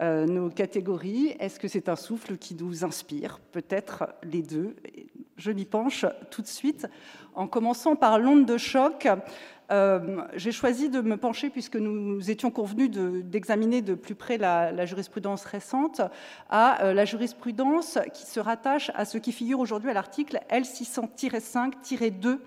[0.00, 1.36] nos catégories?
[1.38, 3.40] Est-ce que c'est un souffle qui nous inspire?
[3.52, 4.76] Peut-être les deux.
[5.36, 6.86] Je m'y penche tout de suite
[7.34, 9.08] en commençant par l'onde de choc.
[9.70, 14.84] Euh, j'ai choisi de me pencher, puisque nous étions convenus d'examiner de, plus près la,
[14.84, 16.02] jurisprudence récente,
[16.50, 22.26] à euh, la jurisprudence qui se rattache à ce qui figure aujourd'hui à l'article L600-5-2
[22.26, 22.38] euh,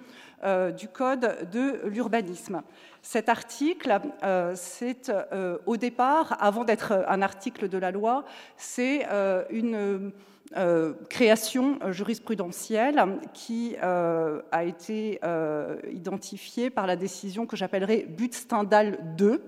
[0.78, 2.62] du Code de l'urbanisme.
[3.02, 4.00] Cet article,
[4.56, 5.12] c'est
[5.66, 8.24] au départ, avant d'être un article de la loi,
[8.58, 9.08] c'est
[9.50, 10.12] une
[10.56, 15.20] euh, création euh, jurisprudentielle qui euh, a été
[15.92, 19.44] identifiée par la décision que j'appellerai but Stendhal 2,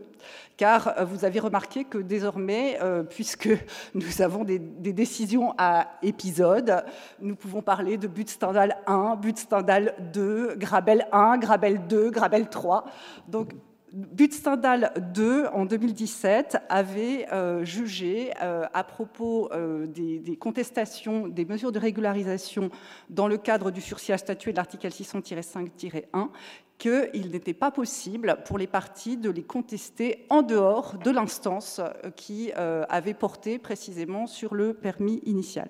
[0.58, 2.78] car vous avez remarqué que désormais,
[3.10, 3.50] puisque
[3.94, 6.84] nous avons des, décisions à épisodes,
[7.22, 12.50] nous pouvons parler de but Stendhal 1, but Stendhal 2, Grabel 1, Grabel 2, Grabel
[12.50, 12.86] 3.
[13.30, 13.54] Donc
[14.32, 21.72] Stendhal 2, en 2017, avait euh, jugé, euh, à propos euh, des, contestations des mesures
[21.72, 22.70] de régularisation
[23.10, 26.30] dans le cadre du sursis à statuer de l'article 600-5-1,
[26.80, 31.82] qu'il n'était pas possible pour les parties de les contester en dehors de l'instance
[32.16, 35.68] qui avait porté précisément sur le permis initial.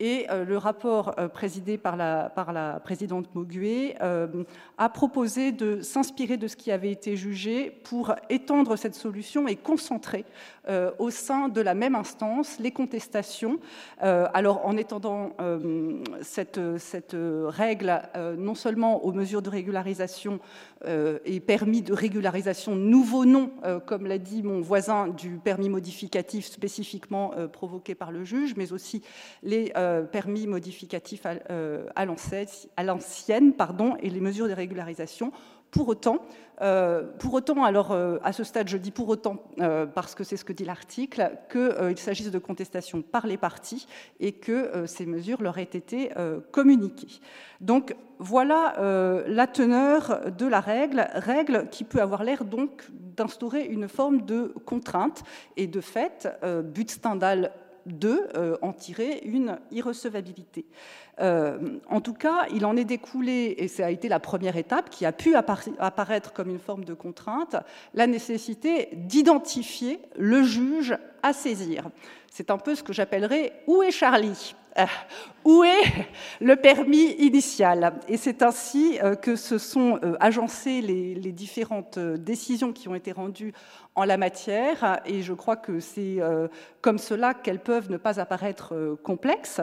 [0.00, 4.44] Et euh, le rapport euh, présidé par la, présidente euh,
[4.78, 9.56] a proposé de s'inspirer de ce qui avait été jugé pour étendre cette solution et
[9.56, 10.24] concentrer
[10.98, 13.58] au sein de la même instance les contestations.
[14.00, 15.30] alors en étendant
[16.20, 16.60] cette,
[17.14, 18.02] règle
[18.36, 20.37] non seulement aux mesures de régularisation
[20.84, 23.50] et permis de régularisation nouveau nom,
[23.86, 29.02] comme l'a dit mon voisin, du permis modificatif spécifiquement provoqué par le juge, mais aussi
[29.42, 33.54] les euh, permis modificatifs euh, à, l'ancienne
[34.02, 35.32] et les mesures de régularisation.
[35.70, 36.18] Pour autant,
[36.60, 39.36] euh, pour autant, alors à ce stade, je dis pour autant
[39.94, 43.86] parce que c'est ce que dit l'article, qu'il s'agisse de contestation par les parties
[44.18, 46.10] et que ces mesures leur aient été
[46.50, 47.20] communiquées.
[47.60, 48.74] Donc voilà
[49.26, 54.54] la teneur de la règle, règle qui peut avoir l'air donc d'instaurer une forme de
[54.64, 55.22] contrainte
[55.56, 56.28] et de fait,
[56.64, 57.52] but Stendhal
[57.86, 60.64] de euh, en tirer une irrecevabilité.
[61.20, 64.90] Euh, en tout cas, il en est découlé, et ça a été la première étape
[64.90, 67.56] qui a pu apparaître comme une forme de contrainte,
[67.94, 71.90] la nécessité d'identifier le juge à saisir.
[72.30, 74.54] C'est un peu ce que j'appellerais où est Charlie?
[75.44, 76.06] Où est
[76.40, 82.88] le permis initial Et c'est ainsi que se sont agencées les, les, différentes décisions qui
[82.88, 83.52] ont été rendues
[83.94, 86.18] en la matière, et je crois que c'est
[86.80, 89.60] comme cela qu'elles peuvent ne pas apparaître complexes.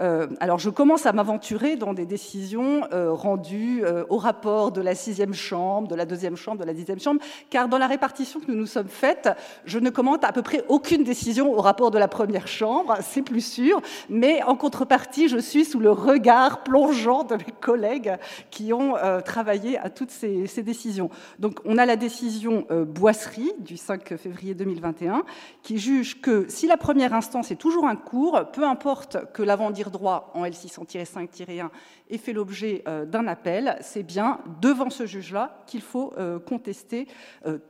[0.00, 4.82] Euh, alors je commence à m'aventurer dans des décisions euh, rendues euh, au rapport de
[4.82, 8.40] la sixième chambre, de la deuxième chambre, de la dixième chambre, car dans la répartition
[8.40, 9.30] que nous nous sommes faites,
[9.64, 13.22] je ne commente à peu près aucune décision au rapport de la première chambre, c'est
[13.22, 13.80] plus sûr,
[14.10, 18.16] mais en contrepartie, je suis sous le regard plongeant de mes collègues
[18.50, 21.10] qui ont travaillé à toutes ces, ces, décisions.
[21.38, 25.22] Donc on a la décision Boisserie du 5 février 2021
[25.62, 29.85] qui juge que si la première instance est toujours un cours, peu importe que l'avant-dire
[29.90, 31.68] droit en L600-5-1
[32.08, 36.12] et fait l'objet d'un appel, c'est bien devant ce juge-là qu'il faut
[36.46, 37.06] contester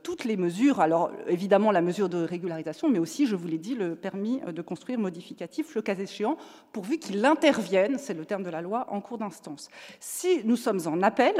[0.03, 0.79] toutes les mesures.
[0.79, 4.61] Alors évidemment la mesure de régularisation, mais aussi, je vous l'ai dit, le permis de
[4.61, 6.37] construire modificatif, le cas échéant,
[6.71, 9.69] pourvu qu'il intervienne, c'est le terme de la loi, en cours d'instance.
[9.99, 11.35] Si nous sommes en appel,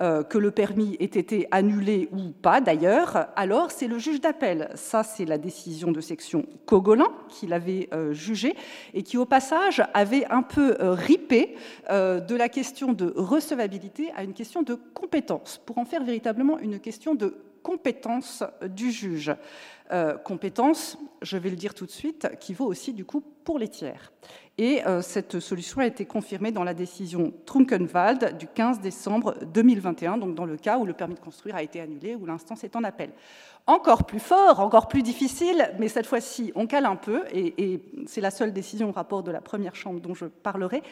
[0.00, 4.68] euh, que le permis ait été annulé ou pas d'ailleurs, alors c'est le juge d'appel.
[4.74, 8.56] Ça, c'est la décision de section Cogolin qui l'avait euh, jugé
[8.92, 11.54] et qui, au passage, avait un peu euh, ripé
[12.26, 16.80] de la question de recevabilité à une question de compétence, pour en faire véritablement une
[16.80, 19.34] question de compétence du juge.
[20.24, 23.68] compétence, je vais le dire tout de suite, qui vaut aussi du coup pour les
[23.68, 24.12] tiers.
[24.56, 30.16] Et euh, cette solution a été confirmée dans la décision Trunkenwald du 15 décembre 2021,
[30.18, 32.76] donc dans le cas où le permis de construire a été annulé, où l'instance est
[32.76, 33.10] en appel.
[33.66, 38.20] Encore plus fort, encore plus difficile, mais cette fois-ci, on cale un peu, et c'est
[38.20, 40.82] la seule décision au rapport de la première chambre dont je parlerai.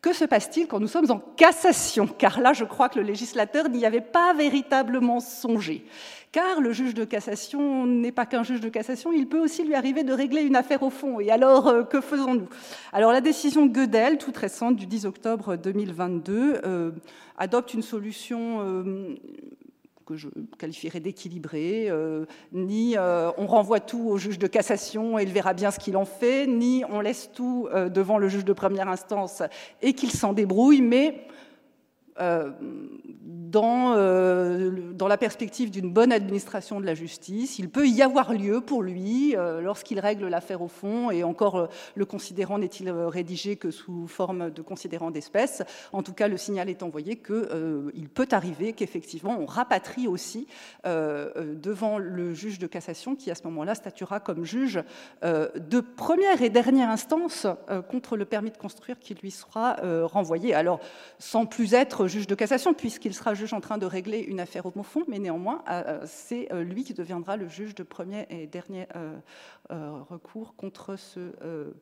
[0.00, 2.06] Que se passe-t-il quand nous sommes en cassation?
[2.06, 5.84] Car là, je crois que le législateur n'y avait pas véritablement songé.
[6.30, 9.74] Car le juge de cassation n'est pas qu'un juge de cassation, il peut aussi lui
[9.74, 11.18] arriver de régler une affaire au fond.
[11.18, 12.48] Et alors, euh, que faisons-nous?
[12.92, 16.90] Alors, la décision Gödel, toute récente, du 10 octobre 2022, euh,
[17.38, 19.16] adopte une solution euh,
[20.08, 21.92] que je qualifierais d'équilibrée,
[22.52, 26.06] ni on renvoie tout au juge de cassation et il verra bien ce qu'il en
[26.06, 29.42] fait, ni on laisse tout devant le juge de première instance
[29.82, 31.26] et qu'il s'en débrouille, mais
[32.20, 32.50] euh,
[33.48, 37.58] dans, euh, dans, la perspective d'une bonne administration de la justice.
[37.58, 41.68] Il peut y avoir lieu pour lui, euh, lorsqu'il règle l'affaire au fond, et encore
[41.94, 45.62] le considérant n'est-il rédigé que sous forme de considérant d'espèce.
[45.92, 50.46] En tout cas, le signal est envoyé qu'il peut arriver qu'effectivement on rapatrie aussi
[50.84, 54.82] devant le juge de cassation qui, à ce moment-là, statuera comme juge
[55.22, 57.46] de première et dernière instance
[57.88, 60.54] contre le permis de construire qui lui sera renvoyé.
[60.54, 60.80] Alors,
[61.18, 64.66] sans plus être juge de cassation, puisqu'il sera juge en train de régler une affaire
[64.66, 68.46] au fond, mais néanmoins, euh, c'est euh, lui qui deviendra le juge de premier et
[68.46, 69.18] dernier euh,
[70.08, 71.18] recours contre ce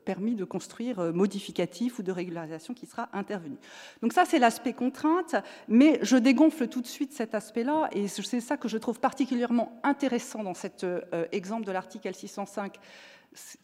[0.05, 3.57] permis de construire modificatif ou de régularisation qui sera intervenu.
[4.03, 5.37] Donc ça, c'est l'aspect contrainte,
[5.69, 9.79] mais je dégonfle tout de suite cet aspect-là, et c'est ça que je trouve particulièrement
[9.83, 10.85] intéressant dans cet
[11.33, 12.73] exemple de l'article L605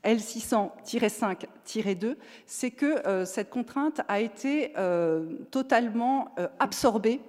[0.04, 7.20] L600-5-2, c'est que euh, cette contrainte a été euh, totalement euh, absorbée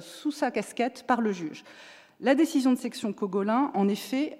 [0.00, 1.64] sous sa casquette par le juge.
[2.20, 4.38] La décision de section Cogolin, en effet,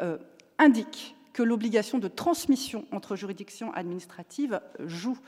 [0.58, 5.18] indique que l'obligation de transmission entre juridictions administratives joue.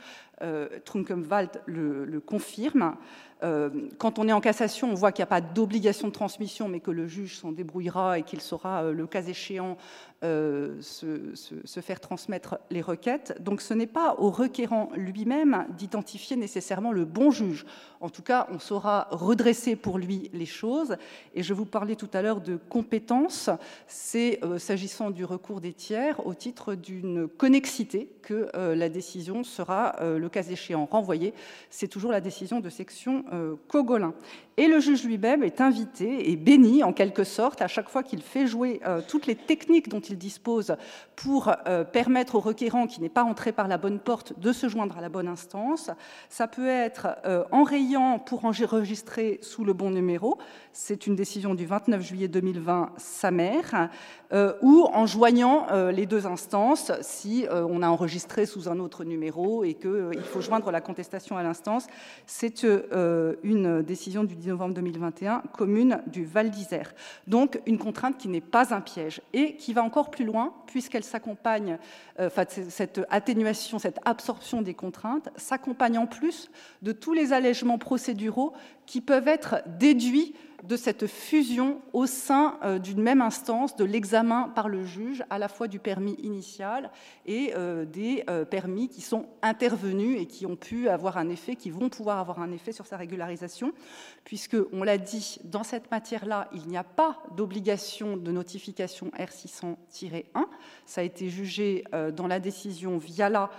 [0.85, 2.97] Trunkenwald le confirme.
[3.43, 3.69] Euh,
[3.99, 6.81] quand on est en cassation, on voit qu'il n'y a pas d'obligation de transmission, mais
[6.81, 9.77] que le juge s'en débrouillera et qu'il saura, euh, le cas échéant,
[10.25, 13.37] euh, se, faire transmettre les requêtes.
[13.41, 17.67] Donc ce n'est pas au requérant lui-même d'identifier nécessairement le bon juge.
[18.01, 20.97] En tout cas, on saura redresser pour lui les choses.
[21.35, 23.51] Et je vous parlais tout à l'heure de compétences.
[23.87, 30.29] C'est, s'agissant du recours des tiers, au titre d'une connexité que la décision sera, le
[30.29, 31.35] cas échéant, renvoyée.
[31.71, 33.25] C'est toujours la décision de section
[33.69, 34.15] Cogolin.
[34.57, 38.23] Et le juge lui-même est invité et béni, en quelque sorte, à chaque fois qu'il
[38.23, 40.77] fait jouer euh, toutes les techniques dont il dispose
[41.15, 44.69] pour euh, permettre au requérant qui n'est pas entré par la bonne porte de se
[44.69, 45.91] joindre à la bonne instance.
[46.31, 47.09] Ça peut être
[47.53, 50.39] en rayant pour enregistrer sous le bon numéro,
[50.73, 53.89] c'est une décision du 29 juillet 2020, sa mère,
[54.63, 59.75] ou en joignant les deux instances si on a enregistré sous un autre numéro et
[59.75, 61.87] qu'il faut joindre la contestation à l'instance.
[62.27, 66.95] C'est euh, une décision du 10 novembre 2021, commune du Val d'Isère.
[67.27, 71.03] Donc une contrainte qui n'est pas un piège et qui va encore plus loin puisqu'elle
[71.03, 71.79] s'accompagne,
[72.21, 72.31] euh,
[72.69, 76.49] cette atténuation, cette absorption des contraintes s'accompagne en plus
[76.83, 78.53] de tous les allègements procéduraux
[78.87, 84.51] qui peuvent être déduits de cette fusion au sein euh, d'une même instance de l'examen
[84.55, 86.91] par le juge à la fois du permis initial
[87.27, 91.57] et euh, des euh, permis qui sont intervenus et qui ont pu avoir un effet,
[91.57, 93.73] qui vont pouvoir avoir un effet sur sa régularisation,
[94.25, 100.25] puisque, on l'a dit, dans cette matière-là, il n'y a pas d'obligation de notification R600-1.
[100.85, 101.85] Ça a été jugé
[102.15, 103.51] dans la décision Viala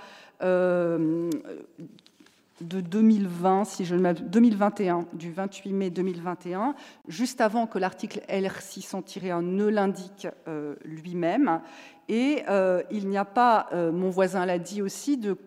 [2.62, 6.76] de 2020, si je 2021, du 28 mai 2021,
[7.08, 11.62] juste avant que l'article LR600-1 ne l'indique euh, lui-même.
[12.10, 15.38] Et euh, il n'y a pas, euh, mon voisin l'a dit aussi, de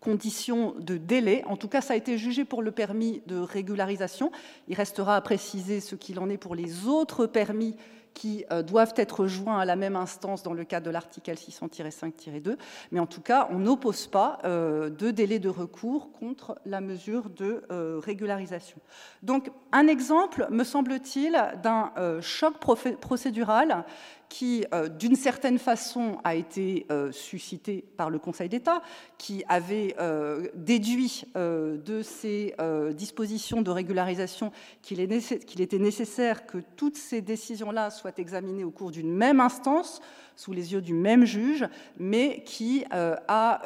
[0.00, 1.42] conditions de délai.
[1.46, 4.30] En tout cas, ça a été jugé pour le permis de régularisation.
[4.68, 7.74] Il restera à préciser ce qu'il en est pour les autres permis
[8.14, 12.56] qui euh, doivent être joints à la même instance dans le cadre de l'article 600-5-2,
[12.92, 17.28] mais en tout cas, on n'oppose pas euh, de délai de recours contre la mesure
[17.28, 18.78] de euh, régularisation.
[19.22, 22.54] Donc, un exemple, me semble-t-il, d'un choc
[23.00, 23.84] procédural
[24.28, 28.82] qui, euh, d'une certaine façon, a été euh, suscité par le Conseil d'État,
[29.18, 32.54] qui avait euh, déduit de ces
[32.92, 34.52] dispositions de régularisation
[34.82, 40.00] qu'il était nécessaire que toutes ces décisions-là soient examinées au cours d'une même instance,
[40.36, 41.66] sous les yeux du même juge,
[41.98, 43.62] mais qui a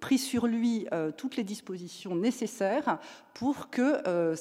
[0.00, 2.98] pris sur lui toutes les dispositions nécessaires
[3.34, 4.32] pour que,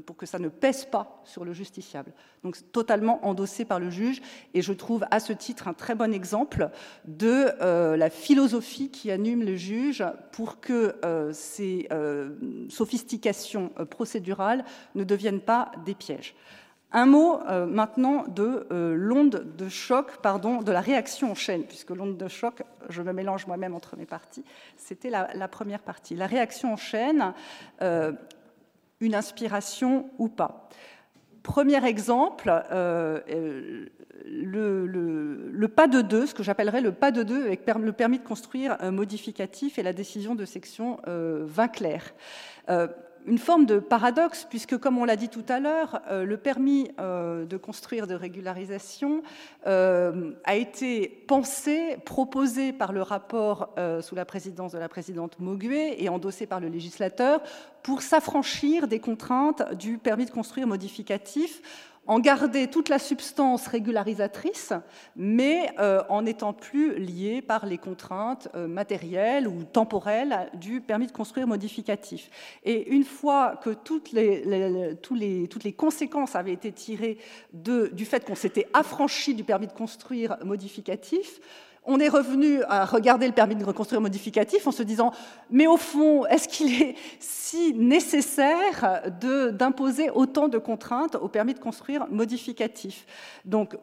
[0.00, 2.12] pour que ça ne pèse pas sur le justiciable.
[2.42, 4.22] Donc totalement endossé par le juge
[4.54, 6.70] et je trouve à ce titre un très bon exemple
[7.04, 12.30] de euh, la philosophie qui anime le juge pour que euh, ces euh,
[12.68, 14.64] sophistications procédurales
[14.94, 16.34] ne deviennent pas des pièges.
[16.92, 22.16] Un mot maintenant de l'onde de choc, pardon, de la réaction en chaîne, puisque l'onde
[22.16, 24.44] de choc, je me mélange moi-même entre mes parties,
[24.76, 26.16] c'était la, première partie.
[26.16, 27.32] La réaction en chaîne,
[29.00, 30.68] une inspiration ou pas.
[31.42, 33.86] Premier exemple, euh, euh,
[34.26, 38.24] le, pas de deux, ce que j'appellerais le pas de deux avec le permis de
[38.24, 42.12] construire modificatif et la décision de section 20 euh, clair
[43.26, 46.90] une forme de paradoxe, puisque, comme on l'a dit tout à l'heure, euh, le permis
[46.98, 49.22] euh, de construire de régularisation
[49.66, 55.96] euh, a été pensé, proposé par le rapport sous la présidence de la présidente Mauguet
[55.98, 57.42] et endossé par le législateur
[57.82, 61.62] pour s'affranchir des contraintes du permis de construire modificatif
[62.10, 64.72] en garder toute la substance régularisatrice,
[65.14, 71.06] mais euh, en n'étant plus lié par les contraintes euh, matérielles ou temporelles du permis
[71.06, 72.28] de construire modificatif.
[72.64, 77.16] Et une fois que toutes les, toutes les conséquences avaient été tirées
[77.52, 81.40] du fait qu'on s'était affranchi du permis de construire modificatif,
[81.90, 85.12] on est revenu à regarder le permis de reconstruire modificatif en se disant
[85.50, 89.02] mais au fond, est-ce qu'il est si nécessaire
[89.52, 93.06] d'imposer autant de contraintes au permis de construire modificatif?
[93.44, 93.76] Donc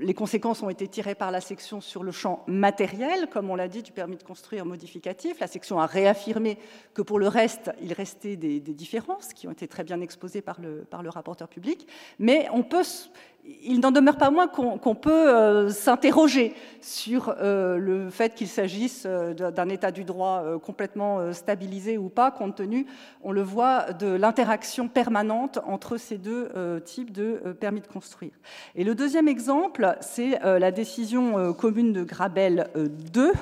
[0.00, 3.68] les conséquences ont été tirées par la section sur le champ matériel, comme on l'a
[3.68, 5.38] dit, du permis de construire modificatif.
[5.40, 6.58] La section a réaffirmé
[6.94, 10.58] que pour le reste, il restait des, différences qui ont été très bien exposées par
[10.58, 11.86] le, par le rapporteur public,
[12.18, 12.84] mais on peut
[13.44, 19.04] il n'en demeure pas moins qu'on peut euh, s'interroger sur euh, le fait qu'il s'agisse
[19.06, 22.86] euh, d'un état du droit complètement stabilisé ou pas, compte tenu,
[23.22, 26.50] on le voit, de l'interaction permanente entre ces deux
[26.84, 28.32] types de permis de construire.
[28.74, 33.32] Et le deuxième exemple, c'est la décision commune de Grabel 2,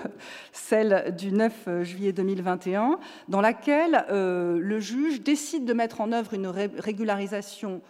[0.53, 2.99] celle du 9 juillet 2021,
[3.29, 7.81] dans laquelle le juge décide de mettre en œuvre une régularisation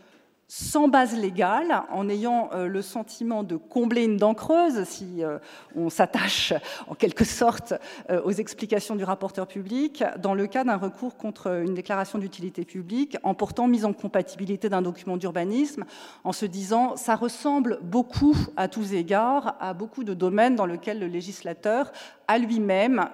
[0.53, 5.39] sans base légale, en ayant euh, le sentiment de combler une dent creuse, si euh,
[5.77, 6.53] on s'attache
[6.89, 7.73] en quelque sorte
[8.11, 12.65] euh, aux explications du rapporteur public, dans le cas d'un recours contre une déclaration d'utilité
[12.65, 15.85] publique, en portant mise en compatibilité d'un document d'urbanisme,
[16.25, 20.99] en se disant ça ressemble beaucoup à tous égards à beaucoup de domaines dans lesquels
[20.99, 21.93] le législateur
[22.27, 23.09] a lui-même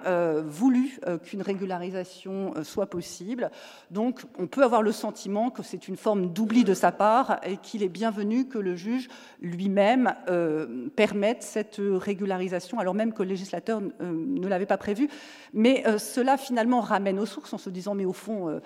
[0.45, 3.49] voulu qu'une régularisation soit possible.
[3.89, 7.57] Donc on peut avoir le sentiment que c'est une forme d'oubli de sa part et
[7.57, 9.07] qu'il est bienvenu que le juge
[9.41, 15.09] lui-même euh, permette cette régularisation, alors même que le législateur euh, ne l'avait pas prévu.
[15.53, 18.61] Mais euh, cela finalement ramène aux sources en se disant, mais au fond,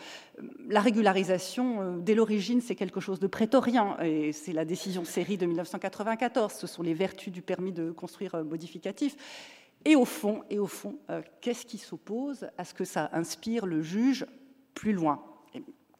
[0.67, 5.45] la régularisation, dès l'origine, c'est quelque chose de prétorien, et c'est la décision série de
[5.45, 9.15] 1994, ce sont les vertus du permis de construire modificatif.
[9.85, 10.97] Et au fond, et au fond,
[11.41, 14.25] qu'est-ce qui s'oppose à ce que ça inspire le juge
[14.75, 15.23] plus loin?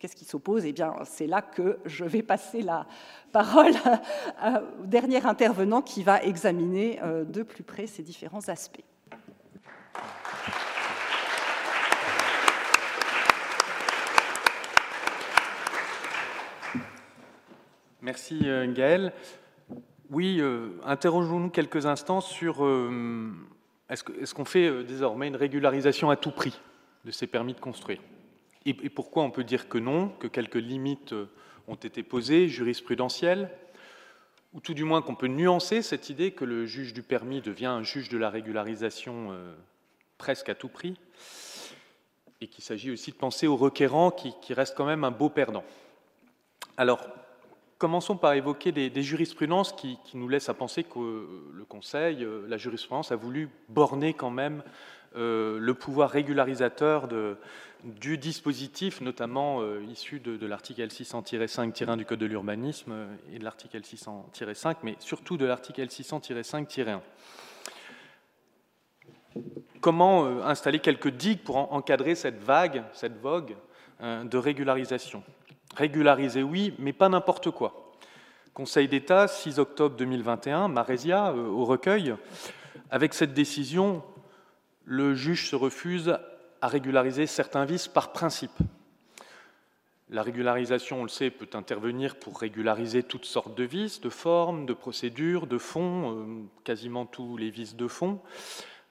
[0.02, 0.66] Qu'est-ce qui s'oppose?
[0.66, 2.88] Eh bien, c'est là que je vais passer la
[3.32, 3.74] parole
[4.82, 8.82] au dernier intervenant qui va examiner euh, de plus près ces différents aspects.
[18.02, 19.14] Merci euh, Gaël.
[20.10, 22.68] Oui, euh, interrogeons-nous quelques instants sur
[23.88, 26.60] est-ce qu'on fait désormais une régularisation à tout prix
[27.06, 27.99] de ces permis de construire?
[28.66, 31.30] Et, pourquoi on peut dire que non, que quelques limites euh,
[31.68, 33.49] ont été posées, jurisprudentielles,
[34.53, 37.68] ou tout du moins qu'on peut nuancer cette idée que le juge du permis devient
[37.68, 39.53] un juge de la régularisation euh,
[40.18, 40.99] presque à tout prix,
[42.41, 45.64] et qu'il s'agit aussi de penser au requérant qui, reste quand même un beau perdant.
[46.78, 47.07] Alors,
[47.78, 52.57] commençons par évoquer des, jurisprudences qui, nous laissent à penser que le Conseil, euh, la
[52.57, 54.64] jurisprudence, a voulu borner quand même
[55.14, 57.36] le pouvoir régularisateur de,
[57.84, 63.44] du dispositif, notamment euh, issu de, l'article L600-5-1 du Code de l'urbanisme euh, et de
[63.44, 67.00] l'article L600-5, mais surtout de l'article L600-5-1.
[69.80, 73.56] Comment euh, installer quelques digues pour encadrer cette vague, cette vogue
[74.02, 75.24] de régularisation?
[75.76, 77.94] Régulariser, oui, mais pas n'importe quoi.
[78.54, 82.16] Conseil d'État, 6 octobre 2021, Marésia, au recueil.
[82.90, 84.04] Avec cette décision,
[84.84, 86.18] le juge se refuse
[86.62, 88.51] à régulariser certains vices par principe.
[90.09, 94.66] La régularisation, on le sait, peut intervenir pour régulariser toutes sortes de vices, de formes,
[94.66, 96.26] de procédures, de fonds, euh,
[96.66, 98.20] quasiment tous les vices de fond.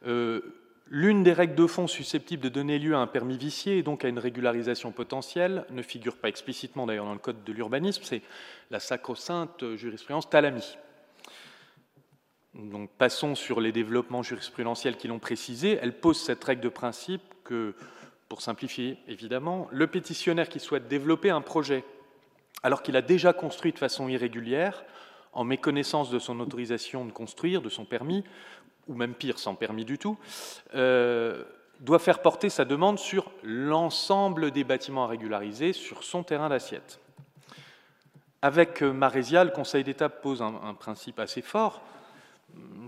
[0.07, 0.41] Euh,
[0.87, 4.03] l'une des règles de fond susceptibles de donner lieu à un permis vicié et donc
[4.05, 8.23] à une régularisation potentielle ne figure pas explicitement d'ailleurs dans le Code de l'urbanisme, c'est
[8.71, 10.79] la sacro-sainte jurisprudence Talami.
[12.55, 15.79] Donc passons sur les développements jurisprudentiels qui l'ont précisé.
[15.81, 17.23] Elle pose cette règle de principe
[18.29, 21.85] pour simplifier évidemment, le pétitionnaire qui souhaite développer un projet
[22.63, 24.85] alors qu'il a déjà construit de façon irrégulière,
[25.33, 28.25] en méconnaissance de son autorisation de construire, de son permis,
[28.89, 30.19] ou même pire, sans permis du tout,
[30.75, 31.45] euh,
[31.81, 37.01] doit faire porter sa demande sur l'ensemble des bâtiments à régulariser sur son terrain d'assiette.
[38.43, 41.83] Avec Marésia, le Conseil d'État pose un principe assez fort,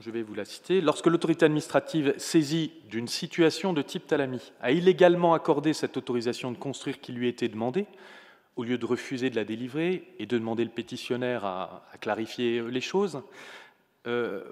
[0.00, 4.72] je vais vous la citer, lorsque l'autorité administrative saisie d'une situation de type Talami a
[4.72, 7.86] illégalement accordé cette autorisation de construire qui lui était demandée,
[8.56, 12.80] au lieu de refuser de la délivrer et de demander le pétitionnaire à, clarifier les
[12.80, 13.22] choses,
[14.06, 14.42] euh,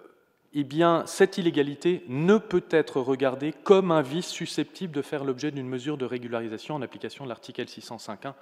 [0.53, 0.67] eh
[1.07, 5.97] cette illégalité ne peut être regardée comme un vice susceptible de faire l'objet d'une mesure
[5.97, 8.35] de régularisation en application de l'article L605.1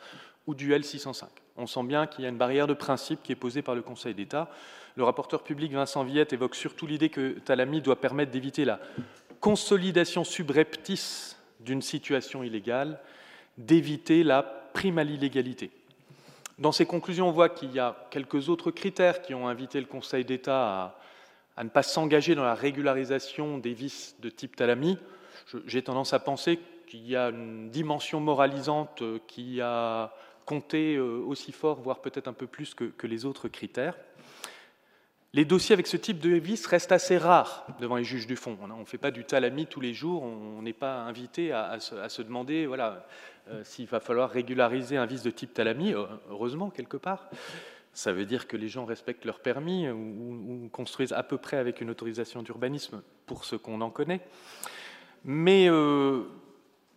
[0.47, 1.25] ou du L605.
[1.57, 3.83] On sent bien qu'il y a une barrière de principe qui est posée par le
[3.83, 4.49] Conseil d'État.
[4.99, 8.81] Le rapporteur public Vincent Villette évoque surtout l'idée que Talami doit permettre d'éviter la
[9.39, 12.99] consolidation subreptice d'une situation illégale,
[13.59, 15.71] d'éviter la prime à l'illégalité.
[16.59, 19.87] Dans ces conclusions, on voit qu'il y a quelques autres critères qui ont invité le
[19.87, 20.97] Conseil d'État
[21.57, 24.99] à, ne pas s'engager dans la régularisation des vices de type Talami.
[25.67, 30.13] J'ai tendance à penser qu'il y a une dimension moralisante qui a
[30.45, 33.95] compté euh, aussi fort, voire peut-être un peu plus que les autres critères.
[35.35, 38.57] Les dossiers avec ce type de vice restent assez rares devant les juges du fond.
[38.63, 42.23] On ne fait pas du talami tous les jours, on n'est pas invité à, se,
[42.23, 43.07] demander voilà,
[43.51, 47.29] euh, s'il va falloir régulariser un vice de type talami, euh, heureusement quelque part.
[47.93, 51.83] Ça veut dire que les gens respectent leur permis ou, construisent à peu près avec
[51.83, 54.21] une autorisation d'urbanisme pour ce qu'on en connaît.
[55.25, 56.23] Mais euh,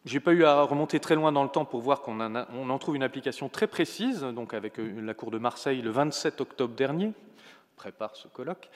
[0.06, 2.36] je n'ai pas eu à remonter très loin dans le temps pour voir qu'on en,
[2.36, 6.76] en, trouve une application très précise, donc avec la Cour de Marseille le 27 octobre
[6.76, 7.12] dernier,
[7.82, 8.70] prépare ce colloque,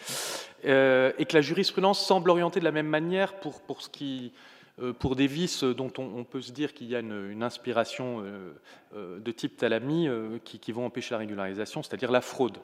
[0.65, 4.33] euh, et que la jurisprudence semble orientée de la même manière pour, pour, ce qui,
[4.81, 8.23] euh, pour des vices dont on, peut se dire qu'il y a une, inspiration
[8.95, 10.09] euh, de type Talami
[10.43, 12.57] qui, qui, vont empêcher la régularisation, c'est-à-dire la fraude.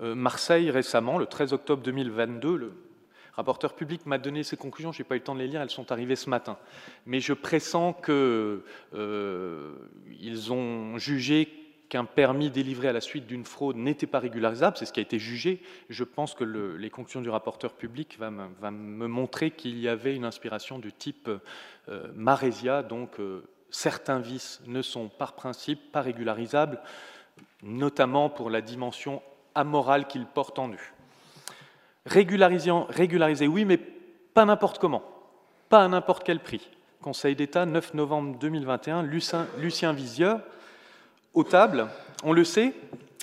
[0.00, 2.72] Marseille, récemment, le 13 octobre 2022, le
[3.32, 5.62] rapporteur public m'a donné ses conclusions, je n'ai pas eu le temps de les lire,
[5.62, 6.58] elles sont arrivées ce matin.
[7.06, 8.62] Mais je pressens qu'ils
[10.52, 14.92] ont jugé qu'un permis délivré à la suite d'une fraude n'était pas régularisable, c'est ce
[14.92, 15.62] qui a été jugé.
[15.88, 18.30] Je pense que les conclusions du rapporteur public vont
[18.70, 21.30] me, montrer qu'il y avait une inspiration du type
[21.88, 26.80] euh, Marésia, donc euh, certains vices ne sont par principe pas régularisables,
[27.62, 29.22] notamment pour la dimension
[29.54, 30.76] amorale qu'ils portent en eux.
[32.04, 35.02] Régulariser, oui, mais pas n'importe comment,
[35.68, 36.68] pas à n'importe quel prix.
[37.00, 39.92] Conseil d'État, 9 novembre 2021, Lucien, Lucien
[41.34, 41.88] aux tables.
[42.24, 42.74] On le sait,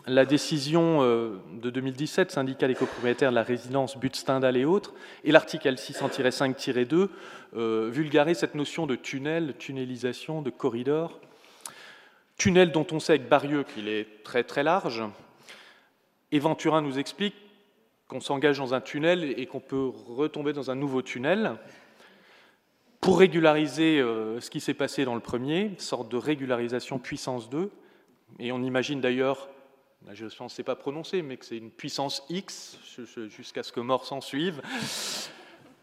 [0.08, 4.94] la décision euh, de 2017, syndicat des copropriétaires de la résidence but Stendhal et autres,
[5.24, 7.10] et l'article L600-5-2
[7.56, 11.20] euh, vulgarisent cette notion de tunnel, de tunnelisation, de corridor.
[12.38, 15.04] Tunnel dont on sait avec Barieux qu'il est très très large.
[16.32, 17.36] Et Venturin nous explique
[18.08, 21.54] qu'on s'engage dans un tunnel et qu'on peut retomber dans un nouveau tunnel.
[23.02, 27.72] Pour régulariser euh, ce qui s'est passé dans le premier, sorte de régularisation puissance 2,
[28.40, 29.50] et on imagine d'ailleurs,
[30.14, 32.78] je ne sais pas prononcer, mais que c'est une puissance X
[33.30, 34.62] jusqu'à ce que mort s'en suive.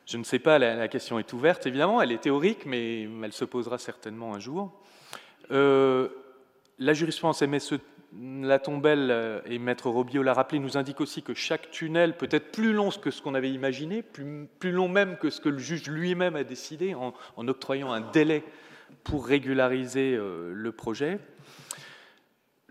[0.07, 3.44] Je ne sais pas, la, question est ouverte évidemment, elle est théorique, mais elle se
[3.44, 4.72] posera certainement un jour.
[5.50, 6.09] Euh,
[6.78, 7.78] la jurisprudence MSE,
[8.20, 12.28] la tombelle euh, et Maître Robillot l'a rappelé, nous indique aussi que chaque tunnel peut
[12.30, 15.59] être plus long que ce qu'on avait imaginé, plus, long même que ce que le
[15.59, 17.14] juge lui-même a décidé en,
[17.48, 18.44] octroyant un délai
[19.05, 21.18] pour régulariser euh, le projet.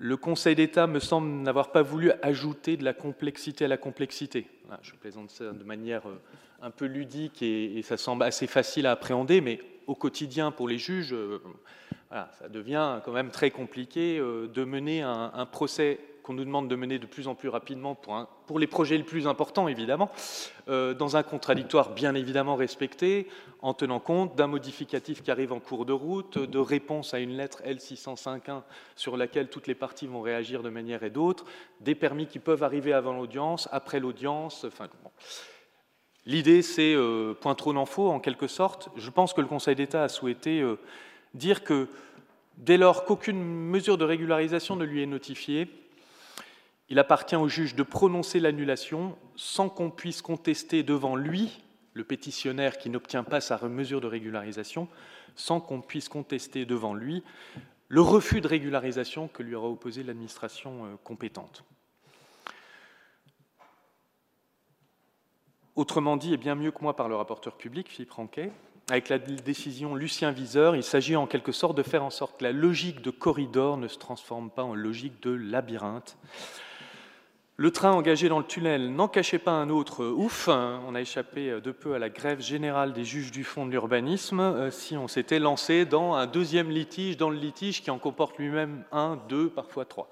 [0.03, 4.47] Le Conseil d'État me semble n'avoir pas voulu ajouter de la complexité à la complexité.
[4.81, 6.19] Je plaisante ça de manière euh,
[6.63, 10.79] un peu ludique et, ça semble assez facile à appréhender, mais au quotidien pour les
[10.79, 11.15] juges,
[12.09, 15.99] ça devient quand même très compliqué de mener un procès
[16.31, 19.27] qu'on nous demande de mener de plus en plus rapidement pour, les projets les plus
[19.27, 20.09] importants, évidemment,
[20.69, 23.27] euh, dans un contradictoire bien évidemment respecté,
[23.61, 27.35] en tenant compte d'un modificatif qui arrive en cours de route, de réponse à une
[27.35, 28.61] lettre L605.1
[28.95, 31.43] sur laquelle toutes les parties vont réagir de manière et d'autre,
[31.81, 34.63] des permis qui peuvent arriver avant l'audience, après l'audience.
[34.65, 34.87] Enfin,
[36.25, 38.89] L'idée, c'est euh, point trop n'en faut, en quelque sorte.
[38.95, 40.77] Je pense que le Conseil d'État a souhaité euh,
[41.33, 41.89] dire que
[42.57, 45.67] dès lors qu'aucune mesure de régularisation ne lui est notifiée,
[46.91, 51.61] il appartient au juge de prononcer l'annulation sans qu'on puisse contester devant lui,
[51.93, 54.89] le pétitionnaire qui n'obtient pas sa mesure de régularisation,
[55.35, 57.23] sans qu'on puisse contester devant lui
[57.87, 61.63] le refus de régularisation que lui aura opposé l'administration euh, compétente.
[65.77, 68.51] Autrement dit, et bien mieux que moi par le rapporteur public, Philippe Ranquet,
[68.89, 72.43] avec la décision Lucien Viseur, il s'agit en quelque sorte de faire en sorte que
[72.43, 76.17] la logique de corridor ne se transforme pas en logique de labyrinthe,
[77.61, 80.47] le train engagé dans le tunnel n'en cachait pas un autre ouf.
[80.47, 84.39] On a échappé de peu à la grève générale des juges du fond de l'urbanisme
[84.39, 88.39] euh, si on s'était lancé dans un deuxième litige, dans le litige qui en comporte
[88.39, 90.09] lui-même un, deux, parfois trois.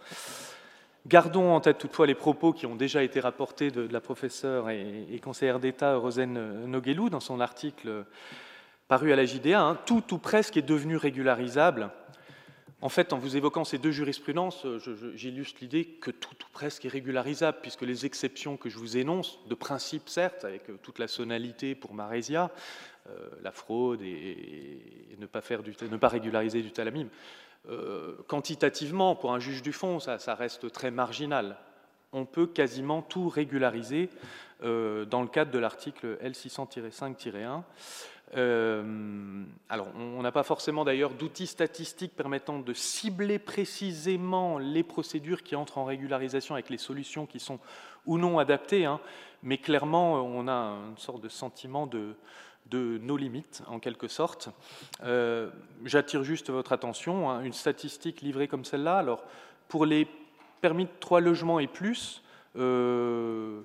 [1.08, 5.20] Gardons en tête toutefois les propos qui ont déjà été rapportés de, la professeure et,
[5.24, 8.06] conseillère d'État Rosane Noguelou dans son article
[8.88, 9.60] paru à la JDA.
[9.60, 9.80] Hein.
[9.88, 11.90] Tout ou presque est devenu régularisable
[12.82, 14.66] en fait, en vous évoquant ces deux jurisprudences,
[15.14, 19.40] j'illustre l'idée que tout ou presque est régularisable, puisque les exceptions que je vous énonce,
[19.48, 22.52] de principe certes, avec euh, toute la sonalité pour Marésia,
[23.10, 24.80] euh, la fraude et,
[25.18, 27.10] ne, pas régulariser du talamime,
[27.70, 31.58] euh, quantitativement, pour un juge du fond, ça, ça reste très marginal.
[32.14, 34.10] On peut quasiment tout régulariser
[34.62, 37.62] dans le cadre de l'article L600-5-1.
[38.36, 45.44] Euh, alors, on n'a pas forcément d'ailleurs d'outils statistiques permettant de cibler précisément les procédures
[45.44, 47.60] qui entrent en régularisation avec les solutions qui sont
[48.06, 49.00] ou non adaptées, hein.
[49.44, 52.16] mais clairement, on a une sorte de sentiment de,
[52.72, 54.50] nos limites, en quelque sorte.
[55.04, 55.50] Euh,
[55.86, 58.98] j'attire juste votre attention, hein, une statistique livrée comme celle-là.
[58.98, 59.24] Alors,
[59.68, 60.08] pour les
[60.62, 62.22] permis de trois logements et plus,
[62.56, 63.62] euh,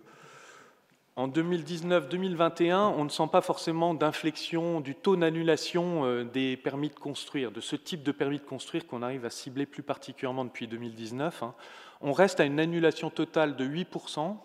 [1.16, 6.94] en 2019-2021, on ne sent pas forcément d'inflexion du taux d'annulation euh, des permis de
[6.94, 10.66] construire, de ce type de permis de construire qu'on arrive à cibler plus particulièrement depuis
[10.66, 11.44] 2019.
[11.44, 11.54] Hein.
[12.00, 14.36] On reste à une annulation totale de 8%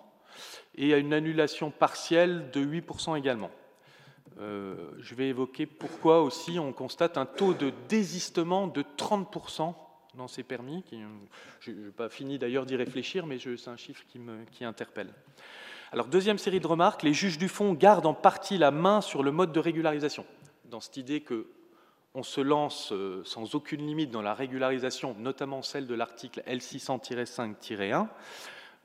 [0.76, 3.50] et à une annulation partielle de 8% également.
[4.40, 9.74] Euh, je vais évoquer pourquoi aussi on constate un taux de désistement de 30%
[10.14, 10.84] dans ces permis.
[11.60, 15.12] je n'ai pas fini d'ailleurs d'y réfléchir, mais c'est un chiffre qui, me, qui interpelle.
[15.92, 19.24] Alors, deuxième série de remarques, les juges du fond gardent en partie la main sur
[19.24, 20.24] le mode de régularisation,
[20.66, 21.48] dans cette idée que
[22.14, 28.08] on se lance euh, sans aucune limite dans la régularisation, notamment celle de l'article L600-5-1.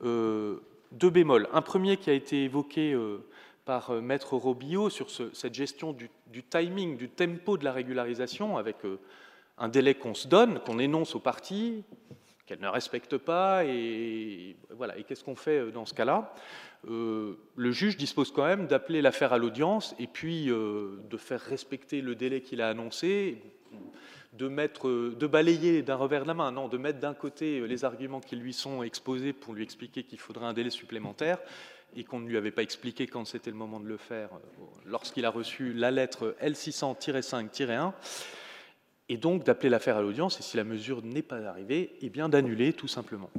[0.03, 0.59] Euh,
[0.91, 1.47] deux bémols.
[1.53, 3.23] Un premier qui a été évoqué euh,
[3.65, 8.77] par Maître Robillot sur cette gestion du, du, timing, du tempo de la régularisation, avec
[9.57, 11.83] un délai qu'on se donne, qu'on énonce aux parties,
[12.45, 14.44] qu'elles ne respectent pas, et,
[14.77, 14.97] voilà.
[14.97, 16.33] et qu'est-ce qu'on fait dans ce cas-là?
[16.87, 21.41] Euh, le juge dispose quand même d'appeler l'affaire à l'audience et puis euh, de faire
[21.41, 23.41] respecter le délai qu'il a annoncé,
[24.33, 28.35] de, balayer d'un revers de la main, non, de mettre d'un côté les arguments qui
[28.35, 31.39] lui sont exposés pour lui expliquer qu'il faudrait un délai supplémentaire
[31.95, 34.65] et qu'on ne lui avait pas expliqué quand c'était le moment de le faire euh,
[34.85, 37.93] lorsqu'il a reçu la lettre L600-5-1
[39.07, 42.29] et donc d'appeler l'affaire à l'audience et si la mesure n'est pas arrivée, eh bien
[42.29, 43.29] d'annuler tout simplement.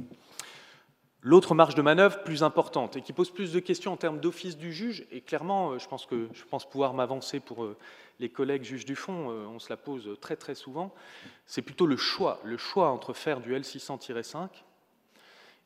[1.27, 4.55] L'autre marge de manœuvre plus importante et qui pose plus de questions en termes d'office
[4.57, 7.75] du juge, et clairement, euh, je pense, que, je pense pouvoir m'avancer pour euh,
[8.21, 10.93] les collègues juges du fond, euh, on se la pose très très souvent,
[11.45, 14.47] c'est plutôt le choix, le choix entre faire du L600-5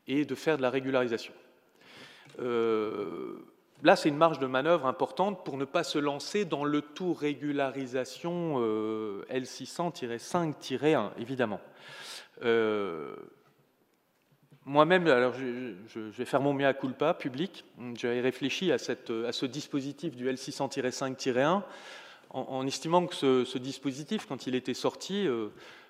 [0.08, 1.34] et de faire de la régularisation.
[2.40, 7.14] là, c'est une marge de manœuvre importante pour ne pas se lancer dans le tout
[7.14, 8.60] régularisation
[9.30, 11.62] L600-5-1, évidemment.
[14.72, 17.66] Moi-même, alors je, vais faire mon mea culpa public.
[17.96, 21.62] J'avais réfléchi à, ce dispositif du L600-5-1
[22.30, 25.50] en, estimant que ce, dispositif, quand il était sorti, euh,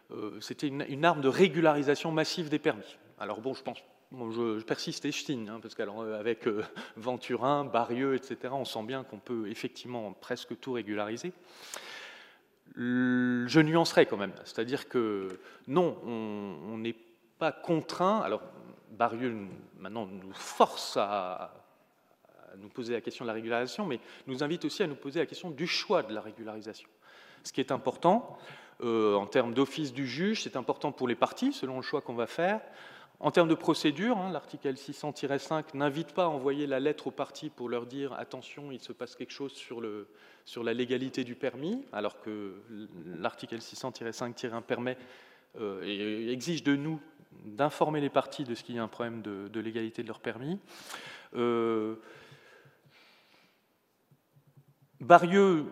[0.10, 2.98] euh, c'était une, arme de régularisation massive des permis.
[3.20, 3.78] Alors bon, je pense,
[4.12, 6.64] je, persiste et je signe, hein, parce qu'avec euh,
[6.98, 11.34] Venturin, Barieux, etc., on sent bien qu'on peut effectivement presque tout régulariser.
[12.76, 15.28] Je nuancerai quand même, c'est-à-dire que
[15.68, 16.96] non, on n'est
[17.42, 18.20] pas contraint.
[18.20, 18.44] Alors,
[18.92, 19.48] Barieux,
[19.80, 21.54] maintenant, nous force à,
[22.58, 25.26] nous poser la question de la régularisation, mais nous invite aussi à nous poser la
[25.26, 26.90] question du choix de la régularisation.
[27.44, 28.38] Ce qui est important,
[28.84, 32.14] euh, en termes d'office du juge, c'est important pour les parties, selon le choix qu'on
[32.14, 32.60] va faire.
[33.20, 37.52] En termes de procédure, hein, l'article 600-5 n'invite pas à envoyer la lettre aux parties
[37.52, 39.80] pour leur dire attention, il se passe quelque chose sur,
[40.64, 42.56] la légalité du permis, alors que
[43.20, 44.98] l'article 600-5-1 permet
[45.60, 47.00] euh, et exige de nous
[47.46, 50.60] d'informer les parties de ce qu'il y a un problème de, légalité de leur permis.
[51.36, 51.96] Euh,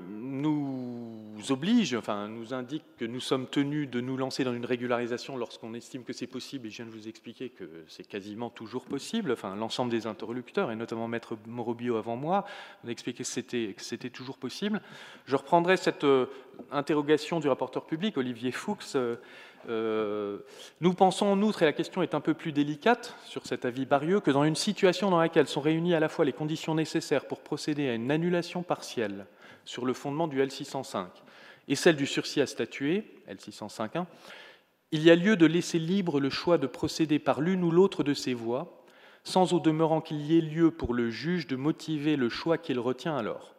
[0.09, 5.37] nous oblige, enfin nous indique que nous sommes tenus de nous lancer dans une régularisation
[5.37, 8.85] lorsqu'on estime que c'est possible, et je viens de vous expliquer que c'est quasiment toujours
[8.85, 12.45] possible, enfin l'ensemble des interlocuteurs, et notamment Maître Morobio avant moi,
[12.83, 14.81] ont expliqué que c'était, que c'était toujours possible.
[15.25, 16.25] Je reprendrai cette euh,
[16.71, 19.15] interrogation du rapporteur public, Olivier Fuchs, euh,
[19.67, 23.85] nous pensons en outre, et la question est un peu plus délicate sur cet avis
[23.85, 27.25] barieux, que dans une situation dans laquelle sont réunies à la fois les conditions nécessaires
[27.25, 29.25] pour procéder à une annulation partielle
[29.65, 31.07] sur le fondement du L605
[31.69, 34.05] et celle du sursis à statuer, L605.1,
[34.91, 38.03] il y a lieu de laisser libre le choix de procéder par l'une ou l'autre
[38.03, 38.83] de ces voies,
[39.23, 42.79] sans au demeurant qu'il y ait lieu pour le juge de motiver le choix qu'il
[42.79, 43.53] retient alors.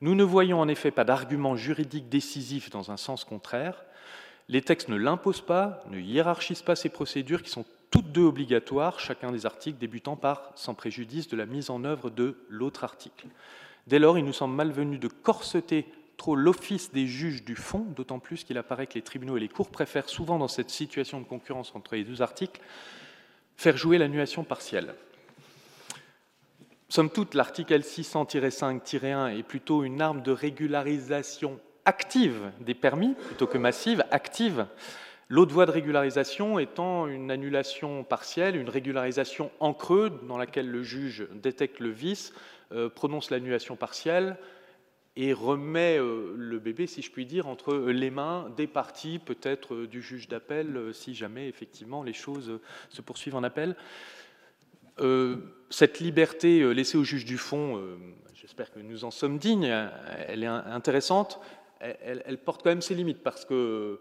[0.00, 3.84] Nous ne voyons en effet pas d'argument juridique décisif dans un sens contraire,
[4.50, 8.98] les textes ne l'imposent pas, ne hiérarchisent pas ces procédures qui sont toutes deux obligatoires,
[8.98, 13.28] chacun des articles débutant par sans préjudice de la mise en œuvre de l'autre article.
[13.86, 15.86] Dès lors, il nous semble malvenu de corseter
[16.16, 19.48] trop l'office des juges du fond, d'autant plus qu'il apparaît que les tribunaux et les
[19.48, 22.60] cours préfèrent souvent dans cette situation de concurrence entre les deux articles
[23.56, 24.94] faire jouer l'annulation partielle.
[26.88, 33.58] Somme toute, l'article L600-5-1 est plutôt une arme de régularisation active des permis plutôt que
[33.58, 34.66] massive, active.
[35.30, 40.82] L'autre voie de régularisation étant une annulation partielle, une régularisation en creux dans laquelle le
[40.82, 42.32] juge détecte le vice,
[42.72, 44.36] euh, prononce l'annulation partielle
[45.14, 49.74] et remet euh, le bébé, si je puis dire, entre les mains des parties, peut-être
[49.74, 52.58] euh, du juge d'appel, si jamais effectivement les choses
[52.88, 53.76] se poursuivent en appel.
[55.70, 57.80] cette liberté laissée au juge du fond,
[58.34, 59.72] j'espère que nous en sommes dignes,
[60.26, 61.40] elle est intéressante,
[61.80, 64.00] elle, porte quand même ses limites parce que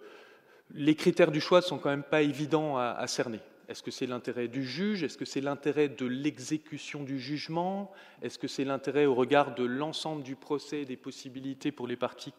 [0.73, 3.39] les critères du choix ne sont quand même pas évidents à, cerner.
[3.67, 5.03] Est-ce que c'est l'intérêt du juge?
[5.03, 7.91] Est-ce que c'est l'intérêt de l'exécution du jugement?
[8.21, 12.33] Est-ce que c'est l'intérêt au regard de l'ensemble du procès des possibilités pour les parties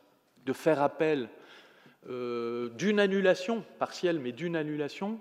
[0.45, 1.29] de faire appel
[2.09, 5.21] euh, d'une annulation, partielle, mais d'une annulation?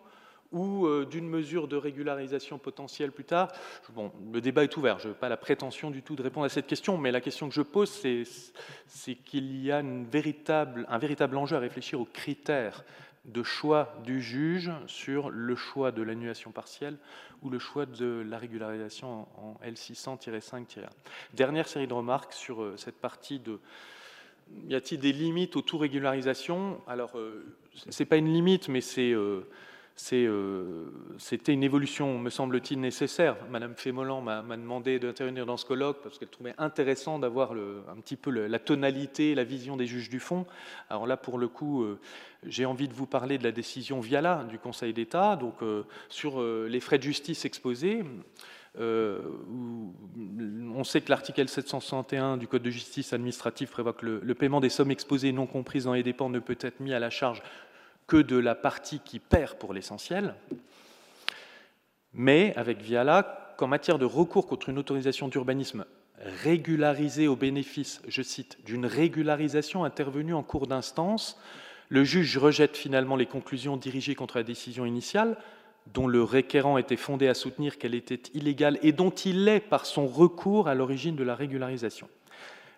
[0.51, 3.51] Ou euh, d'une mesure de régularisation potentielle plus tard
[3.93, 4.99] bon, Le débat est ouvert.
[4.99, 7.49] Je n'ai pas la prétention du tout de répondre à cette question, mais la question
[7.49, 7.89] que je pose,
[8.87, 10.87] c'est qu'il y a un véritable
[11.37, 12.83] enjeu à réfléchir aux critères
[13.25, 16.97] de choix du juge sur le choix de l'annulation partielle
[17.43, 20.87] ou le choix de la régularisation en L600-5-1.
[21.33, 23.59] Dernière série de remarques sur euh, cette partie de
[24.67, 26.81] y a-t-il des limites aux régularisation?
[26.87, 27.45] Alors, euh,
[27.87, 29.13] ce n'est pas une limite, mais c'est
[31.17, 33.35] c'était une évolution, me semble-t-il, nécessaire.
[33.51, 38.15] Madame Fémolan m'a demandé d'intervenir dans ce colloque parce qu'elle trouvait intéressant d'avoir un petit
[38.15, 40.45] peu la tonalité, la vision des juges du fond.
[40.89, 41.99] Alors là, pour le coup, euh,
[42.45, 46.41] j'ai envie de vous parler de la décision Viala du Conseil d'État, donc euh, sur
[46.41, 48.05] les frais de justice exposés.
[48.79, 54.61] on sait que l'article 761 du Code de justice administrative prévoit que le, le, paiement
[54.61, 57.43] des sommes exposées non comprises dans les dépenses ne peut être mis à la charge
[58.09, 60.33] que de la partie qui perd pour l'essentiel,
[62.13, 65.85] mais avec Viala qu'en matière de recours contre une autorisation d'urbanisme
[66.43, 71.39] régularisée au bénéfice, je cite, d'une régularisation intervenue en cours d'instance,
[71.87, 75.37] le juge rejette finalement les conclusions dirigées contre la décision initiale,
[75.93, 79.85] dont le requérant était fondé à soutenir qu'elle était illégale et dont il est par
[79.85, 82.09] son recours à l'origine de la régularisation.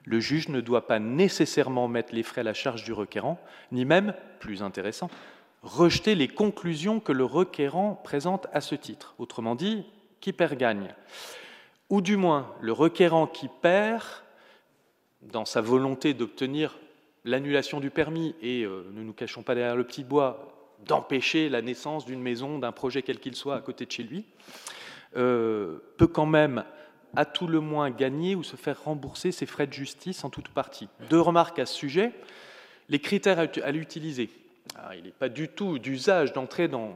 [0.04, 3.39] Le juge ne doit pas nécessairement mettre les frais à la charge du requérant,
[3.72, 5.10] ni même, plus intéressant,
[5.62, 9.14] rejeter les conclusions que le requérant présente à ce titre.
[9.20, 9.86] Autrement dit,
[10.20, 10.93] qui perd gagne.
[11.89, 14.04] Ou du moins, le requérant qui perd,
[15.22, 16.80] dans sa volonté d'obtenir
[17.26, 20.47] l'annulation du permis, et euh, ne nous cachons pas derrière le petit bois,
[20.86, 24.26] d'empêcher la naissance d'une maison, d'un projet quel qu'il soit à côté de chez lui,
[25.16, 26.64] euh, peut quand même
[27.16, 30.49] à tout le moins gagner ou se faire rembourser ses frais de justice en toute
[30.49, 30.88] partie.
[31.09, 32.12] Deux remarques à ce sujet.
[32.89, 34.30] Les critères à l'utiliser.
[34.97, 36.93] Il n'est pas du tout d'usage d'entrer dans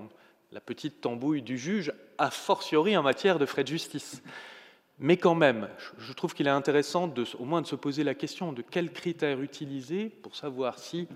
[0.51, 4.21] la petite tambouille du juge, a fortiori en matière de frais de justice.
[4.99, 8.13] Mais quand même, je trouve qu'il est intéressant de, au moins de se poser la
[8.13, 11.07] question de quels critères utiliser pour savoir si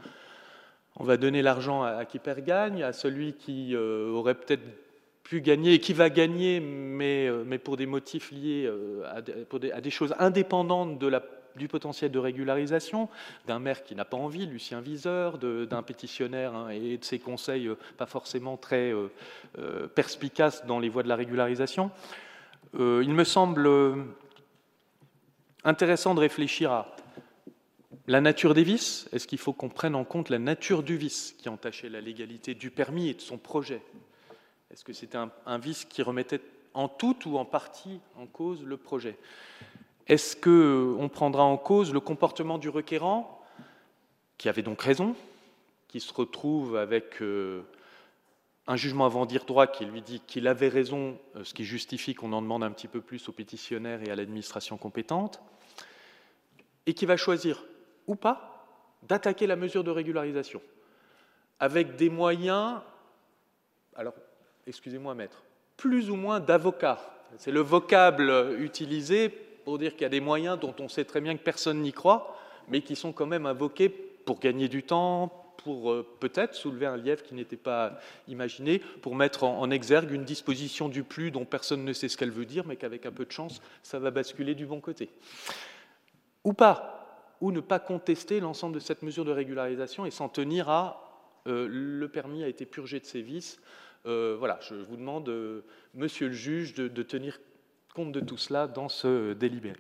[0.98, 4.64] on va donner l'argent à, qui perd gagne, à celui qui euh, aurait peut-être
[5.24, 9.22] pu gagner et qui va gagner, mais, euh, pour des motifs liés euh, à,
[9.82, 11.00] des, choses indépendantes
[11.56, 13.10] du potentiel de régularisation,
[13.48, 17.68] d'un maire qui n'a pas envie, Lucien Viseur, d'un pétitionnaire hein, et de ses conseils
[17.68, 18.94] euh, pas forcément très
[19.96, 21.92] perspicaces dans les voies de la régularisation.
[22.74, 23.70] il me semble
[25.64, 26.96] intéressant de réfléchir à
[28.08, 29.08] la nature des vices.
[29.12, 32.56] Est-ce qu'il faut qu'on prenne en compte la nature du vice qui entachait la légalité
[32.56, 33.82] du permis et de son projet?
[34.72, 36.42] Est-ce que c'était un, vice qui remettait
[36.74, 39.18] en tout ou en partie en cause le projet?
[40.08, 43.44] Est-ce qu'on prendra en cause le comportement du requérant,
[44.38, 45.16] qui avait donc raison,
[45.88, 47.64] qui se retrouve avec euh,
[48.68, 52.14] un jugement avant dire droit qui lui dit qu'il avait raison, euh, ce qui justifie
[52.14, 55.42] qu'on en demande un petit peu plus aux pétitionnaires et à l'administration compétente,
[56.86, 57.66] et qui va choisir
[58.06, 58.68] ou pas
[59.04, 60.62] d'attaquer la mesure de régularisation
[61.60, 62.80] avec des moyens,
[63.96, 64.14] alors
[64.70, 65.44] excusez-moi maître,
[65.78, 67.00] plus ou moins d'avocats.
[67.38, 71.22] C'est le vocable utilisé pour dire qu'il y a des moyens dont on sait très
[71.22, 72.36] bien que personne n'y croit,
[72.70, 76.98] mais qui sont quand même invoqués pour gagner du temps, pour euh, peut-être soulever un
[76.98, 81.84] lièvre qui n'était pas imaginé, pour mettre en, exergue une disposition du plus dont personne
[81.84, 84.56] ne sait ce qu'elle veut dire, mais qu'avec un peu de chance, ça va basculer
[84.56, 85.10] du bon côté.
[86.44, 90.70] Ou pas, ou ne pas contester l'ensemble de cette mesure de régularisation et s'en tenir
[90.70, 91.10] à
[91.48, 93.60] euh, le permis a été purgé de ses vices.
[94.06, 97.40] Euh, voilà, je vous demande, euh, monsieur le juge, de, tenir
[97.94, 99.78] compte de tout cela dans ce délibéré.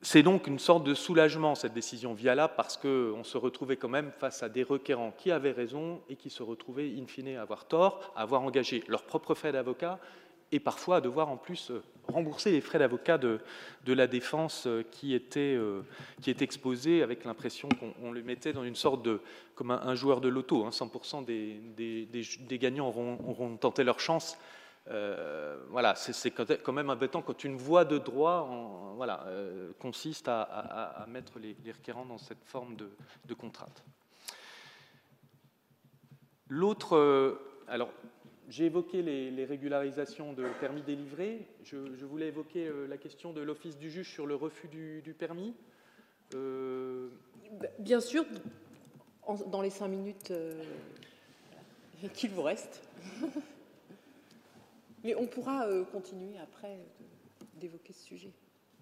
[0.00, 4.12] C'est donc une sorte de soulagement, cette décision Viala, parce qu'on se retrouvait quand même
[4.12, 7.66] face à des requérants qui avaient raison et qui se retrouvaient, in fine, à avoir
[7.66, 9.98] tort, à avoir engagé leurs propres frais d'avocat
[10.52, 13.40] et parfois à devoir en plus euh, rembourser les frais d'avocat de,
[13.86, 15.82] la défense euh, qui était, euh,
[16.22, 19.20] qui est exposé avec l'impression qu'on le mettait dans une sorte de,
[19.54, 21.60] comme un, joueur de loto, 100% hein, des,
[22.06, 24.38] des, gagnants auront, tenté leur chance.
[25.70, 29.26] voilà, c'est quand même embêtant quand une voie de droit voilà,
[29.78, 32.90] consiste à, mettre les, requérants dans cette forme de,
[33.26, 33.84] de contrainte.
[36.48, 37.38] L'autre,
[37.68, 37.90] alors
[38.48, 41.46] j'ai évoqué les, régularisations de permis délivrés.
[41.64, 45.54] Je, voulais évoquer euh, la question de l'office du juge sur le refus du, permis.
[46.34, 47.08] Euh,
[47.78, 48.24] bien sûr,
[49.48, 50.62] dans les cinq minutes euh,
[52.14, 52.82] qu'il vous reste.
[55.04, 56.78] Mais on pourra continuer après
[57.60, 58.30] d'évoquer ce sujet.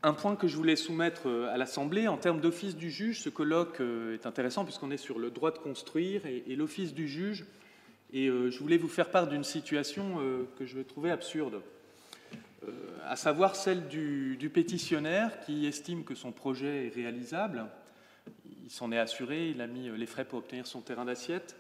[0.03, 3.81] Un point que je voulais soumettre à l'Assemblée, en termes d'office du juge, ce colloque
[3.81, 7.45] est intéressant puisqu'on est sur le droit de construire et l'office du juge
[8.17, 11.61] et euh, je voulais vous faire part d'une situation euh, que je trouvais absurde,
[12.67, 12.71] euh,
[13.05, 17.67] à savoir celle du, pétitionnaire qui estime que son projet est réalisable.
[18.65, 21.57] Il s'en est assuré, il a mis les frais pour obtenir son terrain d'assiette,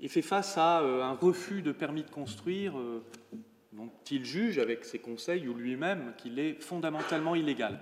[0.00, 2.74] et fait face à un refus de permis de construire
[3.72, 7.78] dont il juge avec ses conseils ou lui-même qu'il est fondamentalement illégal.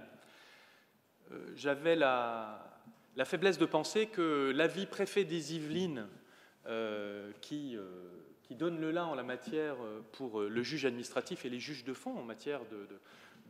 [1.56, 2.76] J'avais la,
[3.24, 6.06] faiblesse de penser que l'avis préfet des Yvelines
[7.40, 7.82] qui, euh,
[8.42, 11.84] qui, donne le là en la matière euh, pour le juge administratif et les juges
[11.84, 12.60] de fond en matière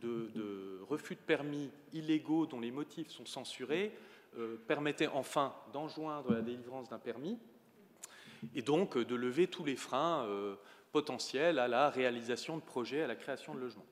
[0.03, 3.93] de, refus de permis illégaux dont les motifs sont censurés,
[4.67, 7.39] permettait enfin d'enjoindre la délivrance d'un permis
[8.55, 10.27] et donc de lever tous les freins
[10.91, 13.87] potentiels à la réalisation de projets, à la création de logements.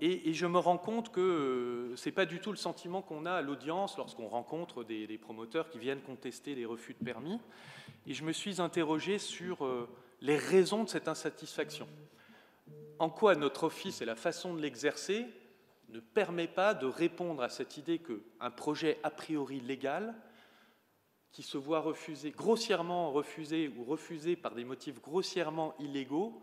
[0.00, 3.32] Et, je me rends compte que ce n'est pas du tout le sentiment qu'on a
[3.32, 7.38] à l'audience lorsqu'on rencontre des, promoteurs qui viennent contester des refus de permis
[8.06, 9.88] et je me suis interrogé sur euh,
[10.20, 11.86] les raisons de cette insatisfaction.
[12.98, 15.26] En quoi notre office et la façon de l'exercer
[15.90, 20.14] ne permet pas de répondre à cette idée qu'un projet a priori légal,
[21.32, 26.42] qui se voit refusé, grossièrement refusé ou refusé par des motifs grossièrement illégaux,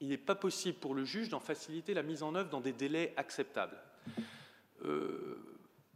[0.00, 2.72] il n'est pas possible pour le juge d'en faciliter la mise en œuvre dans des
[2.72, 3.78] délais acceptables.
[4.84, 5.38] Euh,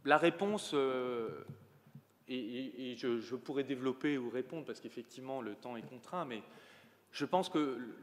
[0.05, 1.29] la réponse euh,
[2.27, 6.41] et, je, pourrais développer ou répondre parce qu'effectivement le temps est contraint, mais
[7.11, 7.95] je pense que le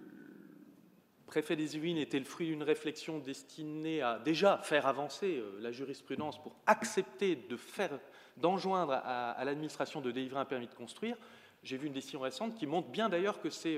[1.26, 5.72] préfet des Yvelines était le fruit d'une réflexion destinée à déjà faire avancer euh, la
[5.72, 7.98] jurisprudence pour accepter de faire,
[8.36, 11.16] d'enjoindre à, l'administration de délivrer un permis de construire.
[11.64, 13.76] J'ai vu une décision récente qui montre bien d'ailleurs que c'est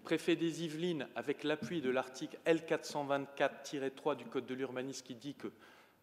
[0.00, 5.48] préfet des Yvelines, avec l'appui de l'article L424-3 du Code de l'urbanisme qui dit que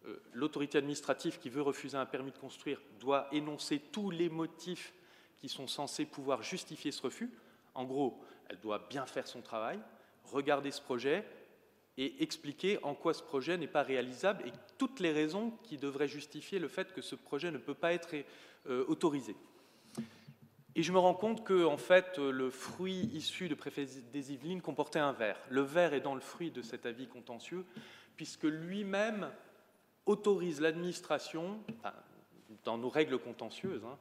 [0.06, 4.94] euh, l'autorité administrative qui veut refuser un permis de construire doit énoncer tous les motifs
[5.38, 7.30] qui sont censés pouvoir justifier ce refus.
[7.74, 9.78] En gros, elle doit bien faire son travail,
[10.24, 11.24] regarder ce projet
[11.96, 16.08] et expliquer en quoi ce projet n'est pas réalisable et toutes les raisons qui devraient
[16.08, 18.14] justifier le fait que ce projet ne peut pas être
[18.68, 19.34] euh, autorisé.
[20.74, 24.62] Et je me rends compte que, en fait, le fruit issu de préfet des Yvelines
[24.62, 25.40] comportait un verre.
[25.48, 27.64] Le verre est dans le fruit de cet avis contentieux,
[28.16, 29.30] puisque lui-même
[30.06, 31.60] autorise l'administration,
[32.64, 33.98] dans nos règles contentieuses, hein,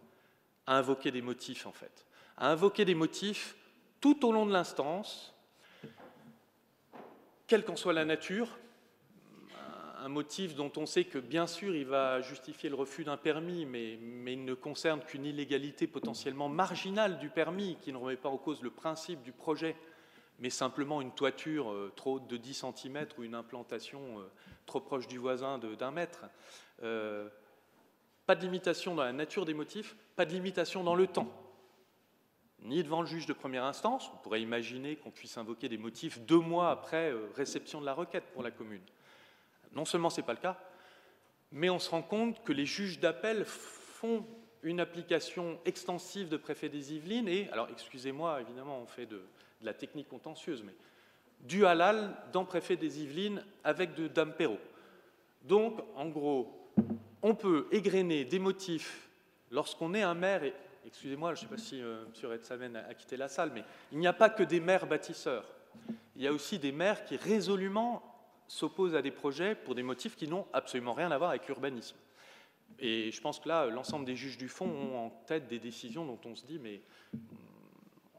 [0.66, 2.06] à invoquer des motifs en fait,
[2.38, 3.56] à invoquer des motifs
[4.00, 5.34] tout au long de l'instance,
[7.48, 8.58] quelle qu'en soit la nature,
[10.04, 13.66] un motif dont on sait que bien sûr il va justifier le refus d'un permis,
[13.66, 18.38] mais, il ne concerne qu'une illégalité potentiellement marginale du permis, qui ne remet pas en
[18.38, 19.76] cause le principe du projet,
[20.40, 24.24] mais simplement une toiture euh, trop haute de 10 cm ou une implantation euh,
[24.66, 26.26] trop proche du voisin d'un mètre.
[26.84, 27.28] Euh,
[28.26, 31.32] pas de limitation dans la nature des motifs, pas de limitation dans le temps.
[32.62, 36.20] Ni devant le juge de première instance, on pourrait imaginer qu'on puisse invoquer des motifs
[36.22, 38.82] deux mois après réception de la requête pour la commune.
[39.74, 40.60] Non seulement ce n'est pas le cas,
[41.52, 44.26] mais on se rend compte que les juges d'appel font
[44.64, 49.22] une application extensive de préfet des Yvelines et, alors excusez-moi, évidemment, on fait de,
[49.62, 50.76] la technique contentieuse, mais
[51.42, 54.60] du halal dans préfet des Yvelines avec de Dame Perrault.
[55.44, 56.70] Donc, en gros,
[57.22, 59.10] on peut égrener des motifs
[59.52, 60.54] lorsqu'on est un maire, et
[60.86, 62.30] excusez-moi, je ne sais pas si euh, M.
[62.30, 65.46] Redsamen a, quitté la salle, mais il n'y a pas que des maires bâtisseurs.
[66.16, 68.04] Il y a aussi des maires qui résolument
[68.48, 71.98] s'opposent à des projets pour des motifs qui n'ont absolument rien à voir avec l'urbanisme.
[72.80, 76.06] Et je pense que là, l'ensemble des juges du fond ont en tête des décisions
[76.06, 76.82] dont on se dit, mais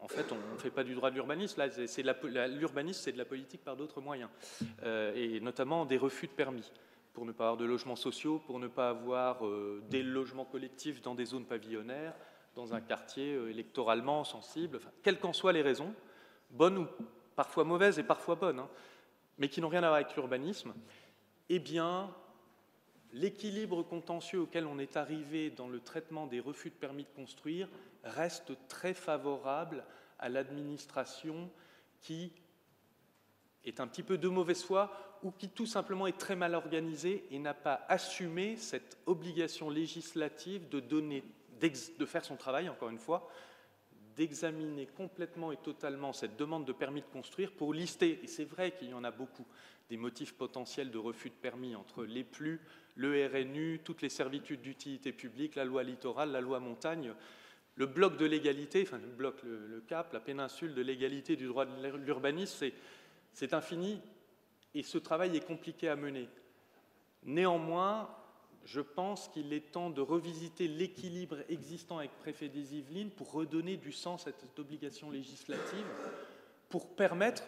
[0.01, 1.59] en fait, on ne fait pas du droit de l'urbanisme.
[1.59, 4.29] Là, l'urbanisme, c'est de la politique par d'autres moyens,
[4.83, 6.71] euh, et notamment des refus de permis
[7.13, 11.01] pour ne pas avoir de logements sociaux, pour ne pas avoir euh, des logements collectifs
[11.01, 12.13] dans des zones pavillonnaires,
[12.55, 15.93] dans un quartier euh, électoralement sensible, quelles qu'en soient les raisons,
[16.51, 16.87] bonnes ou
[17.35, 18.69] parfois mauvaises et parfois bonnes, hein,
[19.39, 20.73] mais qui n'ont rien à voir avec l'urbanisme,
[21.49, 22.13] eh bien,
[23.13, 27.67] l'équilibre contentieux auquel on est arrivé dans le traitement des refus de permis de construire
[28.03, 29.83] reste très favorable
[30.19, 31.49] à l'administration
[32.01, 32.31] qui
[33.65, 34.91] est un petit peu de mauvaise foi
[35.23, 40.69] ou qui tout simplement est très mal organisée et n'a pas assumé cette obligation législative
[40.69, 41.23] de, donner,
[41.59, 43.29] de faire son travail, encore une fois,
[44.19, 48.71] d'examiner complètement et totalement cette demande de permis de construire pour lister, et c'est vrai
[48.71, 49.45] qu'il y en a beaucoup,
[49.89, 52.59] des motifs potentiels de refus de permis entre les plus,
[52.97, 57.13] le RNU, toutes les servitudes d'utilité publique, la loi littorale, la loi montagne,
[57.75, 61.65] le bloc de l'égalité, enfin le bloc, le, cap, la péninsule de l'égalité du droit
[61.65, 62.67] de l'urbanisme,
[63.31, 64.01] c'est infini
[64.75, 66.27] et ce travail est compliqué à mener.
[67.23, 68.09] Néanmoins,
[68.65, 73.77] je pense qu'il est temps de revisiter l'équilibre existant avec préfet des Yvelines pour redonner
[73.77, 75.85] du sens à cette obligation législative,
[76.69, 77.43] pour permettre,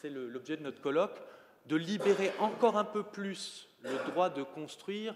[0.00, 1.20] c'est l'objet de notre colloque,
[1.66, 5.14] de libérer encore un peu plus le droit de construire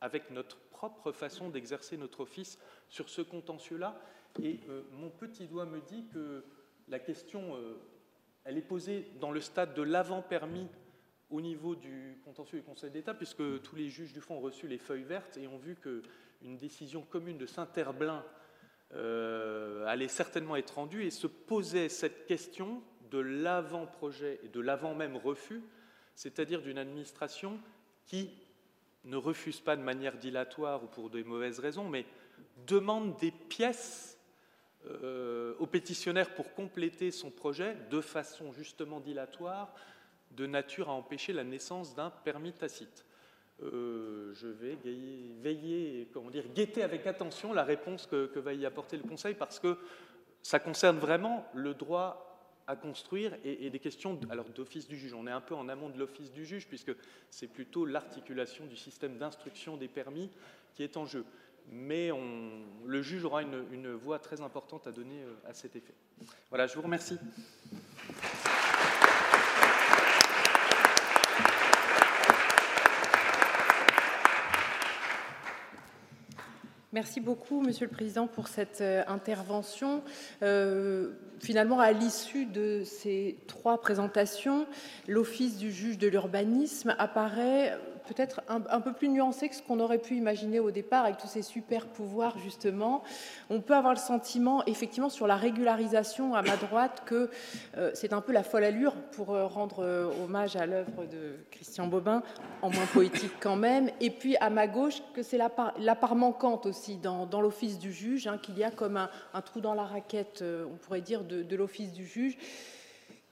[0.00, 2.58] avec notre propre façon d'exercer notre office
[2.88, 4.00] sur ce contentieux-là.
[4.42, 6.44] Et euh, mon petit doigt me dit que
[6.88, 7.76] la question, euh,
[8.44, 10.68] elle est posée dans le stade de l'avant-permis
[11.30, 14.66] au niveau du contentieux du Conseil d'État, puisque tous les juges du fond ont reçu
[14.66, 18.24] les feuilles vertes et ont vu qu'une décision commune de Saint-Herblain
[18.94, 25.16] euh, allait certainement être rendue et se posait cette question de l'avant-projet et de l'avant-même
[25.16, 25.62] refus,
[26.14, 27.60] c'est-à-dire d'une administration
[28.06, 28.30] qui
[29.04, 32.04] ne refuse pas de manière dilatoire ou pour de mauvaises raisons, mais
[32.66, 34.18] demande des pièces
[34.86, 39.74] euh, au pétitionnaire pour compléter son projet de façon justement dilatoire,
[40.32, 43.04] de nature à empêcher la naissance d'un permis tacite.
[43.62, 44.78] Euh, je vais
[45.42, 49.58] veiller, comment dire, guetter avec attention la réponse que va y apporter le Conseil parce
[49.58, 49.76] que
[50.42, 52.30] ça concerne vraiment le droit
[52.66, 55.12] à construire et, des questions d'office du juge.
[55.14, 56.92] On est un peu en amont de l'office du juge puisque
[57.28, 60.30] c'est plutôt l'articulation du système d'instruction des permis
[60.74, 61.24] qui est en jeu.
[61.72, 62.10] Mais
[62.86, 65.94] le juge aura une, une voix très importante à donner euh, à cet effet.
[66.48, 67.18] Voilà, je vous remercie.
[76.92, 80.02] Merci beaucoup, Monsieur le Président, pour cette euh, intervention.
[80.42, 84.66] Euh, finalement, à l'issue de ces trois présentations,
[85.06, 87.78] l'Office du juge de l'urbanisme apparaît
[88.12, 91.28] peut-être un, peu plus nuancé que ce qu'on aurait pu imaginer au départ avec tous
[91.28, 93.04] ces super pouvoirs justement.
[93.50, 97.30] On peut avoir le sentiment, effectivement, sur la régularisation à ma droite, que
[97.76, 101.36] euh, c'est un peu la folle allure pour euh, rendre euh, hommage à l'œuvre de
[101.52, 102.24] Christian Bobin,
[102.62, 103.90] en moins poétique quand même.
[104.00, 108.26] Et puis à ma gauche, que c'est la part, manquante aussi dans, l'office du juge,
[108.26, 111.92] hein, qu'il y a comme un, trou dans la raquette, on pourrait dire, de l'office
[111.92, 112.36] du juge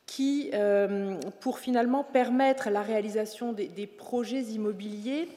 [0.08, 5.28] qui, euh, pour finalement permettre la réalisation des, projets immobiliers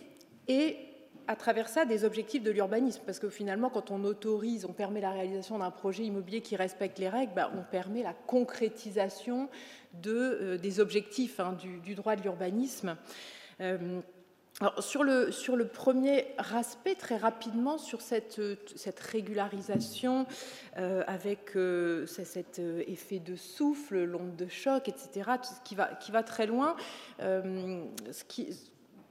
[0.48, 0.78] et
[1.28, 3.02] à travers ça des objectifs de l'urbanisme.
[3.06, 7.00] Parce que finalement, quand on autorise, on permet la réalisation d'un projet immobilier qui respecte
[7.00, 9.50] les règles, bah, on permet la concrétisation
[10.02, 12.96] de, euh, des objectifs hein, du, droit de l'urbanisme.
[13.60, 14.00] Euh,
[14.80, 18.42] sur, le, sur le premier aspect, très rapidement, sur cette,
[18.76, 20.26] cette régularisation
[20.78, 25.32] euh, avec euh, cet euh, effet de souffle, l'onde de choc, etc.,
[25.64, 26.76] qui va, qui va très loin,
[27.20, 28.50] ce qui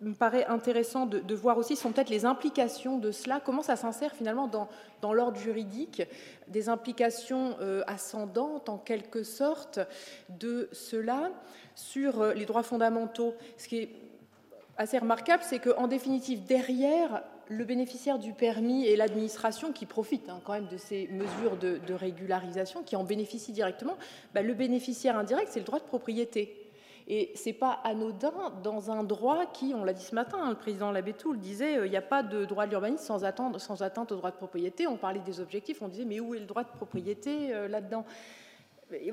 [0.01, 4.13] me paraît intéressant de, voir aussi sont peut-être les implications de cela, comment ça s'insère
[4.13, 4.69] finalement dans,
[5.03, 6.03] dans l'ordre juridique,
[6.49, 9.79] des implications ascendantes en quelque sorte
[10.31, 11.31] de cela
[11.75, 13.35] sur les droits fondamentaux.
[13.59, 14.00] Ce qui est
[14.81, 20.41] assez remarquable, c'est qu'en définitive, derrière le bénéficiaire du permis et l'administration qui profitent hein,
[20.45, 23.99] quand même de ces mesures de, régularisation, qui en bénéficient directement,
[24.35, 26.57] bah, le bénéficiaire indirect, c'est le droit de propriété.
[27.09, 30.51] Et ce n'est pas anodin dans un droit qui, on l'a dit ce matin, hein,
[30.51, 33.25] le président Labétou le disait, euh, il n'y a pas de droit de l'urbanisme sans,
[33.83, 34.87] atteinte au droit de propriété.
[34.87, 38.07] On parlait des objectifs, on disait, mais où est le droit de propriété euh, là-dedans?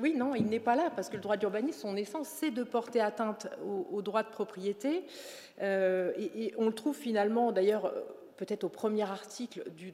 [0.00, 2.62] Oui, non, il n'est pas là, parce que le droit d'urbanisme, son essence, c'est de
[2.62, 3.48] porter atteinte
[3.92, 5.04] au, droit de propriété.
[5.60, 7.92] Euh, et, on le trouve finalement, d'ailleurs,
[8.38, 9.90] peut-être au premier article du,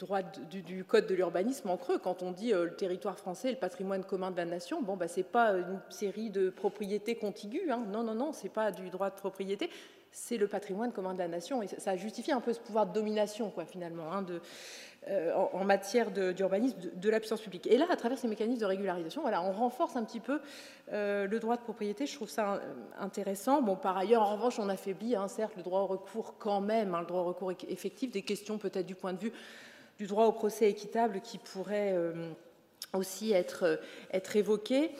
[0.84, 4.30] Code de l'urbanisme en creux, quand on dit euh, le territoire français, le patrimoine commun
[4.30, 7.70] de la nation, bon, bah, ce n'est pas une série de propriétés contiguës.
[7.70, 7.86] Hein.
[7.90, 9.70] Non, non, non, ce n'est pas du droit de propriété
[10.14, 11.60] c'est le patrimoine commun de la nation.
[11.60, 14.24] Et ça justifie un peu ce pouvoir de domination, quoi, finalement, hein,
[15.08, 17.66] euh, en, matière d'urbanisme de, la puissance publique.
[17.66, 20.40] Et là, à travers ces mécanismes de régularisation, voilà, on renforce un petit peu
[20.92, 22.06] euh, le droit de propriété.
[22.06, 22.58] Je trouve ça euh,
[22.98, 23.60] intéressant.
[23.60, 26.94] Bon, par ailleurs, en revanche, on affaiblit, hein, certes, le droit au recours quand même,
[26.94, 29.32] hein, le droit au recours effectif, des questions peut-être du point de vue
[29.98, 31.96] du droit au procès équitable qui pourrait
[32.92, 33.80] aussi être,
[34.12, 34.90] être évoquées.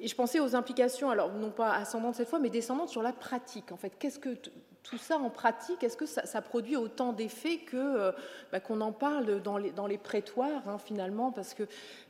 [0.00, 3.12] Et je pensais aux implications, alors non pas ascendantes cette fois, mais descendantes sur la
[3.12, 3.72] pratique.
[3.72, 4.36] En fait, qu'est-ce que
[4.86, 8.12] tout ça en pratique, est-ce que ça, produit autant d'effets que euh,
[8.52, 11.32] bah, qu'on en parle dans les, dans les prétoires hein, finalement?
[11.32, 11.64] Parce que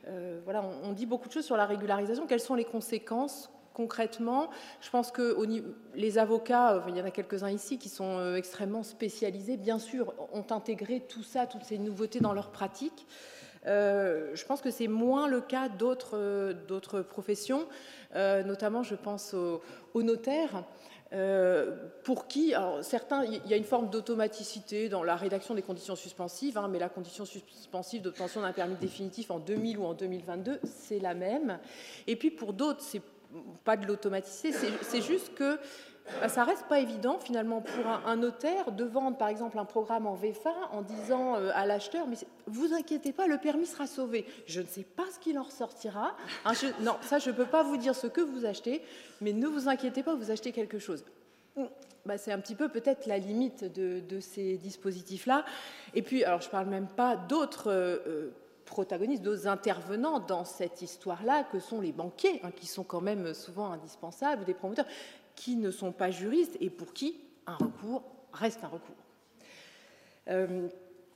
[0.07, 2.27] euh, voilà, on, dit beaucoup de choses sur la régularisation.
[2.27, 4.49] Quelles sont les conséquences concrètement?
[4.81, 5.35] Je pense que
[5.95, 10.13] les avocats, euh, il y en a quelques-uns ici qui sont extrêmement spécialisés, bien sûr,
[10.31, 13.07] ont intégré tout ça, toutes ces nouveautés dans leur pratique.
[13.67, 17.67] Je pense que c'est moins le cas d'autres, d'autres professions,
[18.15, 20.63] notamment je pense aux notaires.
[21.13, 25.61] Euh, pour qui, alors certains, il y a une forme d'automaticité dans la rédaction des
[25.61, 29.93] conditions suspensives, hein, mais la condition suspensive d'obtention d'un permis définitif en 2000 ou en
[29.93, 31.59] 2022, c'est la même.
[32.07, 33.01] Et puis pour d'autres, c'est
[33.63, 34.51] pas de l'automaticité,
[34.81, 35.59] c'est juste que
[36.21, 40.07] bah, ça reste pas évident finalement pour un, notaire de vendre par exemple un programme
[40.07, 44.25] en VFA en disant euh, à l'acheteur mais vous inquiétez pas le permis sera sauvé.
[44.45, 46.15] Je ne sais pas ce qu'il en ressortira.
[46.45, 48.81] Hein, non ça je peux pas vous dire ce que vous achetez
[49.21, 51.03] mais ne vous inquiétez pas vous achetez quelque chose.
[52.07, 55.43] Bah, c'est un petit peu peut-être la limite de, ces dispositifs-là.
[55.93, 58.29] Et puis, alors je ne parle même pas d'autres euh, euh,
[58.65, 63.33] protagonistes, d'autres intervenants dans cette histoire-là, que sont les banquiers, hein, qui sont quand même
[63.33, 64.85] souvent indispensables, des promoteurs
[65.37, 67.15] qui ne sont pas juristes et pour qui
[67.45, 68.95] un recours reste un recours.
[70.29, 70.67] Euh,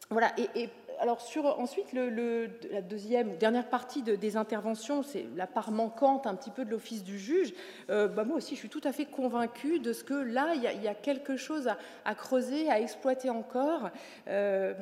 [0.10, 0.70] voilà, et,
[1.00, 1.20] alors
[1.58, 6.70] ensuite la deuxième, dernière partie des interventions, c'est la part manquante un petit peu de
[6.70, 7.54] l'office du juge.
[7.90, 10.62] Euh, bah, moi aussi, je suis tout à fait convaincue de ce que là, il
[10.62, 11.68] y a, quelque chose
[12.06, 13.90] à, creuser, à exploiter encore
[14.28, 14.76] euh,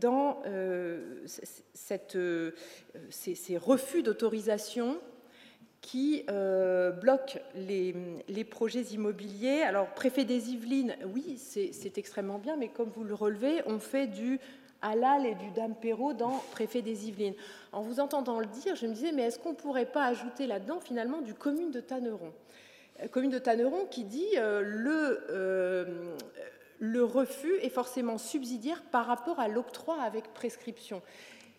[0.00, 0.40] dans
[1.26, 1.98] ces,
[3.58, 4.98] refus d'autorisation
[5.80, 9.62] qui euh, bloque les, projets immobiliers.
[9.62, 14.06] Alors, préfet des Yvelines, oui, c'est extrêmement bien, mais comme vous le relevez, on fait
[14.06, 14.40] du
[14.82, 17.34] halal et du dame Perrault dans préfet des Yvelines.
[17.72, 20.46] En vous entendant le dire, je me disais, mais est-ce qu'on ne pourrait pas ajouter
[20.46, 22.32] là-dedans, finalement, du commune de Tanneron?
[23.00, 26.16] Euh, Commune de Tanneron qui dit euh, le,
[26.80, 31.02] le refus est forcément subsidiaire par rapport à l'octroi avec prescription.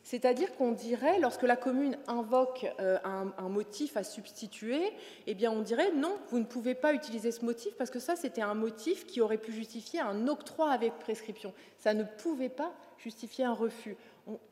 [0.10, 4.92] C'est-à-dire qu'on dirait, lorsque la commune invoque euh, un, motif à substituer,
[5.28, 8.16] eh bien on dirait non, vous ne pouvez pas utiliser ce motif parce que ça
[8.16, 11.54] c'était un motif qui aurait pu justifier un octroi avec prescription.
[11.78, 13.96] Ça ne pouvait pas justifier un refus.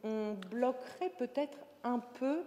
[0.04, 2.44] On, bloquerait peut-être un peu.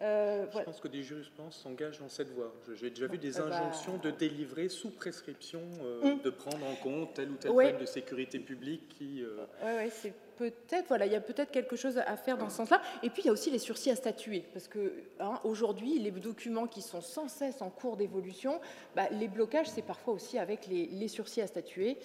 [0.00, 2.52] Euh, Je pense que des jurisprudents s'engagent dans cette voie.
[2.74, 5.60] J'ai déjà vu des euh, bah, injonctions de délivrer sous prescription,
[6.02, 6.20] hum.
[6.20, 9.22] de prendre en compte tel ou tel problème de sécurité publique qui.
[9.62, 12.56] Oui, ouais, c'est peut-être, voilà, il y a peut-être quelque chose à faire dans ce
[12.56, 12.80] sens-là.
[13.02, 16.10] Et puis il y a aussi les sursis à statuer, parce que hein, aujourd'hui, les
[16.10, 18.60] documents qui sont sans cesse en cours d'évolution,
[18.96, 21.96] bah, les blocages, c'est parfois aussi avec les, sursis à statuer,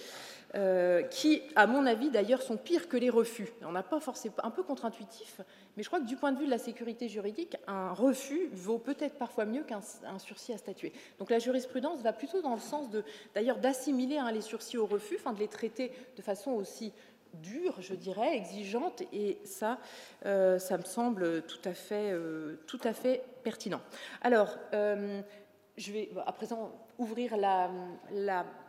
[0.55, 3.49] euh, qui, à mon avis, d'ailleurs, sont pires que les refus.
[3.63, 5.41] On n'a pas forcément, un peu contre-intuitif,
[5.75, 8.77] mais je crois que du point de vue de la sécurité juridique, un refus vaut
[8.77, 9.81] peut-être parfois mieux qu'un
[10.19, 10.93] sursis à statuer.
[11.19, 12.87] Donc la jurisprudence va plutôt dans le sens
[13.35, 16.93] d'ailleurs, d'assimiler hein, les sursis au refus, enfin de les traiter de façon aussi
[17.33, 19.79] dure, je dirais, exigeante, et ça,
[20.25, 23.81] euh, ça me semble tout à fait, euh, tout à fait pertinent.
[24.21, 27.69] Alors, je vais à présent ouvrir la,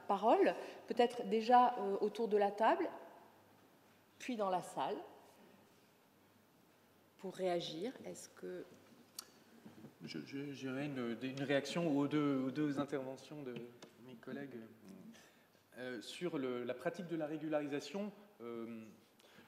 [0.08, 0.54] parole,
[0.88, 2.88] peut-être déjà autour de la table,
[4.18, 4.96] puis dans la salle,
[7.18, 7.92] pour réagir.
[8.04, 8.64] Est-ce que
[10.04, 13.54] J'aurais une, réaction aux deux, interventions de
[14.06, 14.56] mes collègues
[15.76, 18.12] euh, sur la pratique de la régularisation.
[18.40, 18.84] Euh,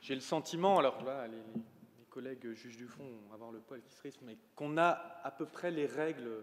[0.01, 3.81] j'ai le sentiment, alors là, les, les, collègues juges du fond vont avoir le poil
[3.83, 6.43] qui se risque, mais qu'on a à peu près les règles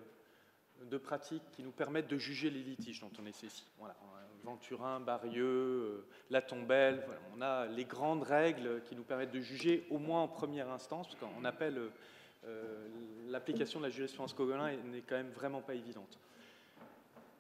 [0.89, 3.65] de pratique qui nous permettent de juger les litiges dont on est saisi.
[3.77, 3.95] Voilà.
[4.43, 7.05] Venturin, Barieux, euh, La Tombelle,
[7.35, 11.07] on a les grandes règles qui nous permettent de juger au moins en première instance,
[11.07, 11.91] parce qu'on appelle
[12.45, 12.87] euh,
[13.27, 16.17] l'application de la jurisprudence Cogolin n'est quand même vraiment pas évidente.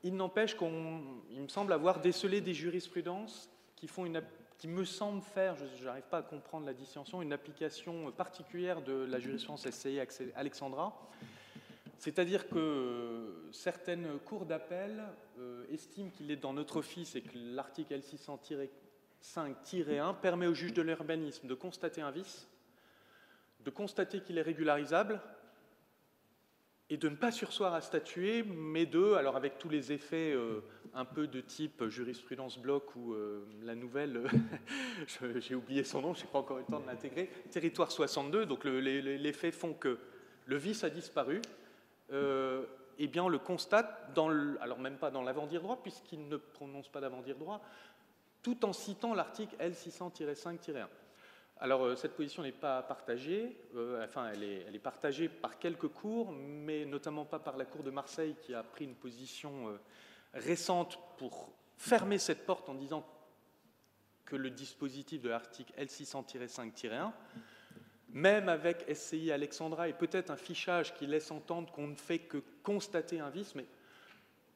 [0.03, 4.21] Il n'empêche qu'il me semble avoir décelé des jurisprudences qui, font une,
[4.57, 9.05] qui me semblent faire, je n'arrive pas à comprendre la distinction, une application particulière de
[9.09, 9.99] la jurisprudence SCI
[10.35, 10.93] Alexandra.
[11.97, 15.03] C'est-à-dire que certaines cours d'appel
[15.39, 17.99] euh, estiment qu'il est dans notre office et que l'article
[19.23, 22.47] L600-5-1 permet au juge de l'urbanisme de constater un vice
[23.67, 25.19] de constater qu'il est régularisable
[26.89, 30.61] et de ne pas sursoir à statuer, mais de, alors avec tous les effets euh,
[30.93, 34.23] un peu de type jurisprudence bloc ou euh, la nouvelle,
[35.39, 38.45] j'ai oublié son nom, je n'ai pas encore eu le temps de l'intégrer, territoire 62,
[38.45, 39.99] donc les, faits font que
[40.45, 41.41] le vice a disparu,
[42.11, 44.29] eh bien le constate, dans
[44.59, 47.61] alors même pas dans l'avant-dire droit, puisqu'il ne prononce pas d'avant-dire droit,
[48.41, 50.87] tout en citant l'article L600-5-1.
[51.59, 56.31] Alors euh, cette position n'est pas partagée, euh, enfin elle est, partagée par quelques cours,
[56.31, 59.77] mais notamment pas par la Cour de Marseille qui a pris une position euh,
[60.35, 63.05] récente pour fermer cette porte en disant
[64.25, 67.11] que le dispositif de l'article L600-5-1,
[68.17, 72.39] même avec SCI Alexandra et peut-être un fichage qui laisse entendre qu'on ne fait que
[72.63, 73.65] constater un vice, mais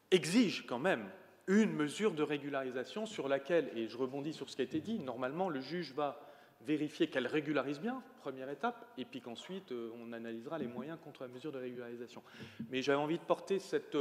[0.09, 1.07] exige quand même
[1.45, 4.97] une mesure de régularisation sur laquelle, et je rebondis sur ce qui a été dit,
[4.97, 6.19] normalement le juge va
[6.65, 11.21] vérifier qu'elle régularise bien, première étape, et puis qu'ensuite euh, on analysera les moyens contre
[11.21, 12.23] la mesure de régularisation.
[12.71, 13.95] Mais j'avais envie de porter cette...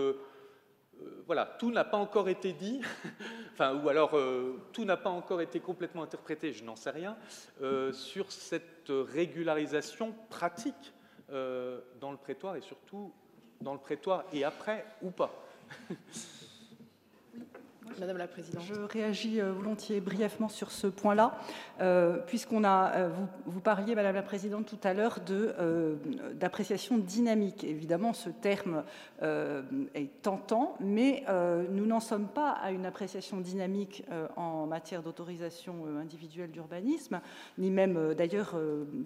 [1.00, 2.80] Euh, euh, voilà, tout n'a pas encore été dit,
[3.52, 4.16] enfin, ou alors
[4.72, 7.16] tout n'a pas encore été complètement interprété, je n'en sais rien,
[7.92, 10.92] sur cette régularisation pratique
[11.28, 13.12] dans le prétoire et surtout
[13.60, 15.32] dans le prétoire et après ou pas.
[18.00, 18.62] Madame la Présidente.
[18.66, 21.38] Je réagis euh, volontiers brièvement sur ce point-là,
[21.82, 23.10] euh, puisqu'on a, euh,
[23.44, 25.18] vous, parliez, Madame la Présidente, tout à l'heure
[26.34, 27.62] d'appréciation dynamique.
[27.62, 28.84] Évidemment, ce terme
[29.22, 31.24] est tentant, mais
[31.70, 34.04] nous n'en sommes pas à une appréciation dynamique
[34.36, 37.20] en matière d'autorisation individuelle d'urbanisme,
[37.58, 38.56] ni même d'ailleurs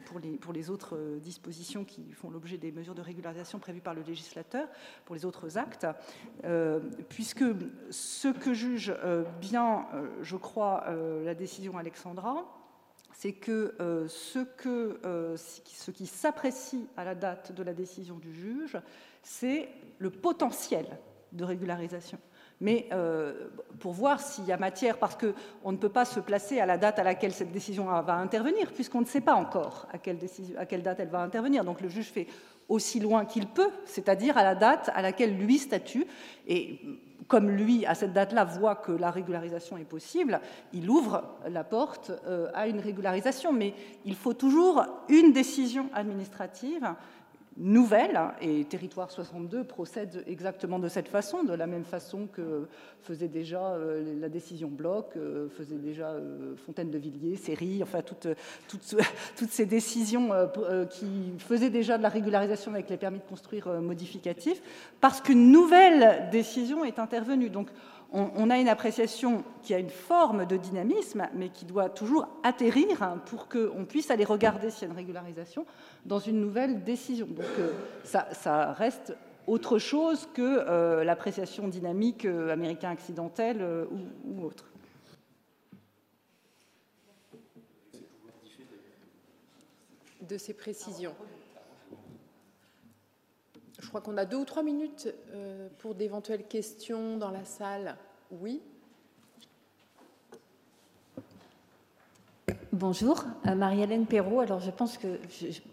[0.06, 3.94] pour les, pour les autres dispositions qui font l'objet des mesures de régularisation prévues par
[3.94, 4.68] le législateur,
[5.04, 5.86] pour les autres actes,
[7.08, 7.44] puisque
[7.90, 12.44] ce que juge euh, bien, euh, je crois, euh, la décision Alexandra,
[13.12, 13.74] c'est que,
[14.08, 18.76] ce, qui s'apprécie à la date de la décision du juge,
[19.22, 20.86] c'est le potentiel
[21.32, 22.18] de régularisation.
[22.60, 22.88] Mais
[23.78, 26.76] pour voir s'il y a matière, parce qu'on ne peut pas se placer à la
[26.76, 30.18] date à laquelle cette décision va intervenir, puisqu'on ne sait pas encore à quelle,
[30.58, 31.64] à quelle date elle va intervenir.
[31.64, 32.26] Donc le juge fait
[32.68, 36.06] aussi loin qu'il peut, c'est-à-dire à la date à laquelle lui statue.
[36.46, 36.80] Et
[37.28, 40.40] comme lui, à cette date-là, voit que la régularisation est possible,
[40.72, 43.52] il ouvre la porte euh, à une régularisation.
[43.52, 43.74] Mais
[44.04, 46.94] il faut toujours une décision administrative
[47.56, 52.66] nouvelle, et Territoire 62 procède exactement de cette façon, de la même façon que
[53.02, 58.02] faisait déjà euh, la décision Bloc, euh, faisait déjà euh, Fontaine de Villiers, Série, enfin
[58.02, 58.28] toutes,
[58.68, 58.96] toutes,
[59.36, 60.30] toutes ces décisions
[60.90, 64.60] qui faisaient déjà de la régularisation avec les permis de construire modificatifs,
[65.00, 67.50] parce qu'une nouvelle décision est intervenue.
[67.50, 67.68] Donc
[68.14, 73.18] on, a une appréciation qui a une forme de dynamisme, mais qui doit toujours atterrir
[73.26, 75.66] pour qu'on puisse aller regarder s'il y a une régularisation
[76.06, 77.26] dans une nouvelle décision.
[77.26, 77.72] Donc euh,
[78.04, 79.16] ça, reste
[79.48, 84.70] autre chose que euh, l'appréciation dynamique euh, américain accidentel ou, autre.
[90.22, 91.14] De ces précisions.
[93.80, 95.12] Je crois qu'on a deux ou trois minutes
[95.78, 97.98] pour d'éventuelles questions dans la salle.
[98.30, 98.60] Oui
[102.72, 104.40] Bonjour, euh, Marie-Hélène Perrault.
[104.40, 105.06] Alors je pense que,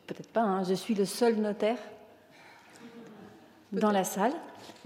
[0.06, 1.78] peut-être pas, hein, je suis le seul notaire
[3.72, 4.34] dans la salle,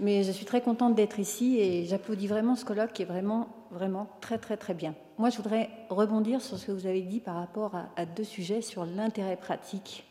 [0.00, 3.48] mais je suis très contente d'être ici et j'applaudis vraiment ce colloque qui est vraiment,
[3.70, 4.94] vraiment très, très, très bien.
[5.18, 8.62] Moi, je voudrais rebondir sur ce que vous avez dit par rapport à deux sujets
[8.62, 10.06] sur l'intérêt pratique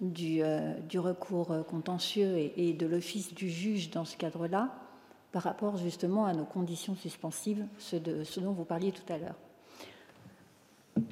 [0.00, 4.85] du, euh, du recours contentieux et, de l'office du juge dans ce cadre-là.
[5.36, 9.18] Par rapport justement à nos conditions suspensives, ce, de, ce dont vous parliez tout à
[9.18, 9.34] l'heure.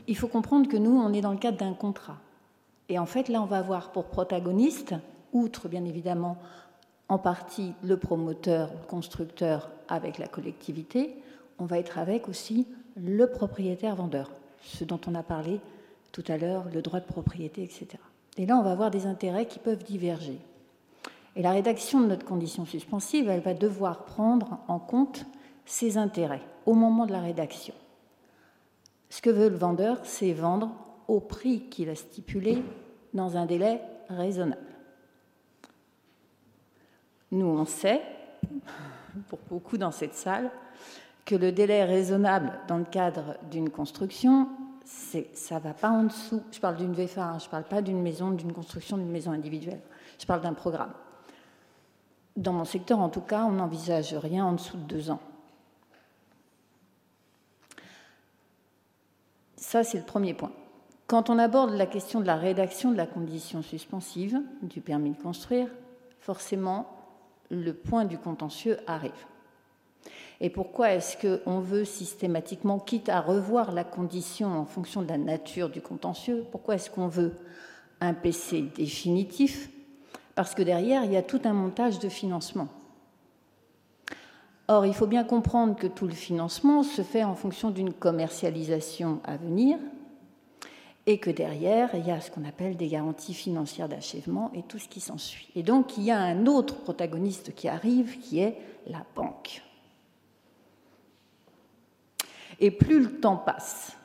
[0.08, 2.16] Il faut comprendre que nous, on est dans le cadre d'un contrat.
[2.88, 4.94] Et en fait, là, on va avoir pour protagoniste,
[5.34, 6.38] outre bien évidemment
[7.10, 11.14] en partie le promoteur, le constructeur avec la collectivité,
[11.58, 14.30] on va être avec aussi le propriétaire-vendeur,
[14.62, 15.60] ce dont on a parlé
[16.12, 17.88] tout à l'heure, le droit de propriété, etc.
[18.38, 20.38] Et là, on va avoir des intérêts qui peuvent diverger.
[21.36, 25.26] Et la rédaction de notre condition suspensive, elle va devoir prendre en compte
[25.66, 27.74] ces intérêts au moment de la rédaction.
[29.08, 30.70] Ce que veut le vendeur, c'est vendre
[31.08, 32.62] au prix qu'il a stipulé
[33.12, 34.60] dans un délai raisonnable.
[37.30, 38.00] Nous, on sait,
[39.28, 40.50] pour beaucoup dans cette salle,
[41.24, 44.48] que le délai raisonnable dans le cadre d'une construction,
[44.84, 46.42] ça ne va pas en dessous.
[46.52, 49.32] Je parle d'une VFA, hein, je ne parle pas d'une maison, d'une construction d'une maison
[49.32, 49.80] individuelle.
[50.18, 50.92] Je parle d'un programme.
[52.36, 55.20] Dans mon secteur, en tout cas, on n'envisage rien en dessous de deux ans.
[59.56, 60.52] Ça, c'est le premier point.
[61.06, 65.22] Quand on aborde la question de la rédaction de la condition suspensive du permis de
[65.22, 65.68] construire,
[66.20, 66.86] forcément,
[67.50, 69.12] le point du contentieux arrive.
[70.40, 75.18] Et pourquoi est-ce qu'on veut systématiquement, quitte à revoir la condition en fonction de la
[75.18, 77.34] nature du contentieux, pourquoi est-ce qu'on veut
[78.00, 79.70] un PC définitif
[80.34, 82.68] Parce que derrière, il y a tout un montage de financement.
[84.66, 89.20] Or, il faut bien comprendre que tout le financement se fait en fonction d'une commercialisation
[89.24, 89.78] à venir
[91.06, 94.78] et que derrière, il y a ce qu'on appelle des garanties financières d'achèvement et tout
[94.78, 95.50] ce qui s'ensuit.
[95.54, 98.56] Et donc, il y a un autre protagoniste qui arrive, qui est
[98.86, 99.62] la banque.
[102.58, 103.96] Et plus le temps passe,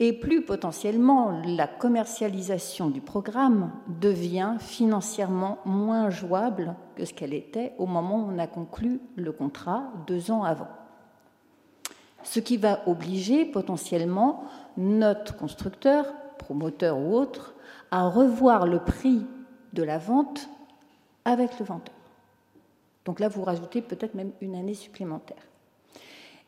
[0.00, 3.70] et plus potentiellement la commercialisation du programme
[4.00, 9.30] devient financièrement moins jouable que ce qu'elle était au moment où on a conclu le
[9.30, 10.68] contrat deux ans avant.
[12.22, 14.44] Ce qui va obliger potentiellement
[14.78, 16.06] notre constructeur,
[16.38, 17.54] promoteur ou autre,
[17.90, 19.26] à revoir le prix
[19.74, 20.48] de la vente
[21.26, 21.94] avec le vendeur.
[23.04, 25.42] Donc là, vous rajoutez peut-être même une année supplémentaire.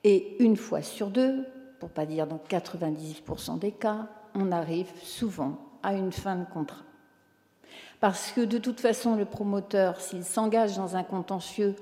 [0.04, 1.44] Et une fois sur deux,
[1.82, 4.06] pour pas dire dans 98% des cas,
[4.36, 6.84] on arrive souvent à une fin de contrat.
[7.98, 11.74] Parce que de toute façon, le promoteur, s'il s'engage dans un contentieux,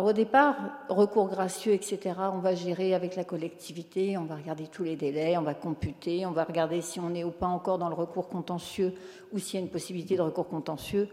[0.00, 0.54] au départ,
[0.88, 5.36] recours gracieux, etc., on va gérer avec la collectivité, on va regarder tous les délais,
[5.36, 8.28] on va computer, on va regarder si on est ou pas encore dans le recours
[8.28, 8.94] contentieux
[9.32, 11.08] ou s'il y a une possibilité de recours contentieux.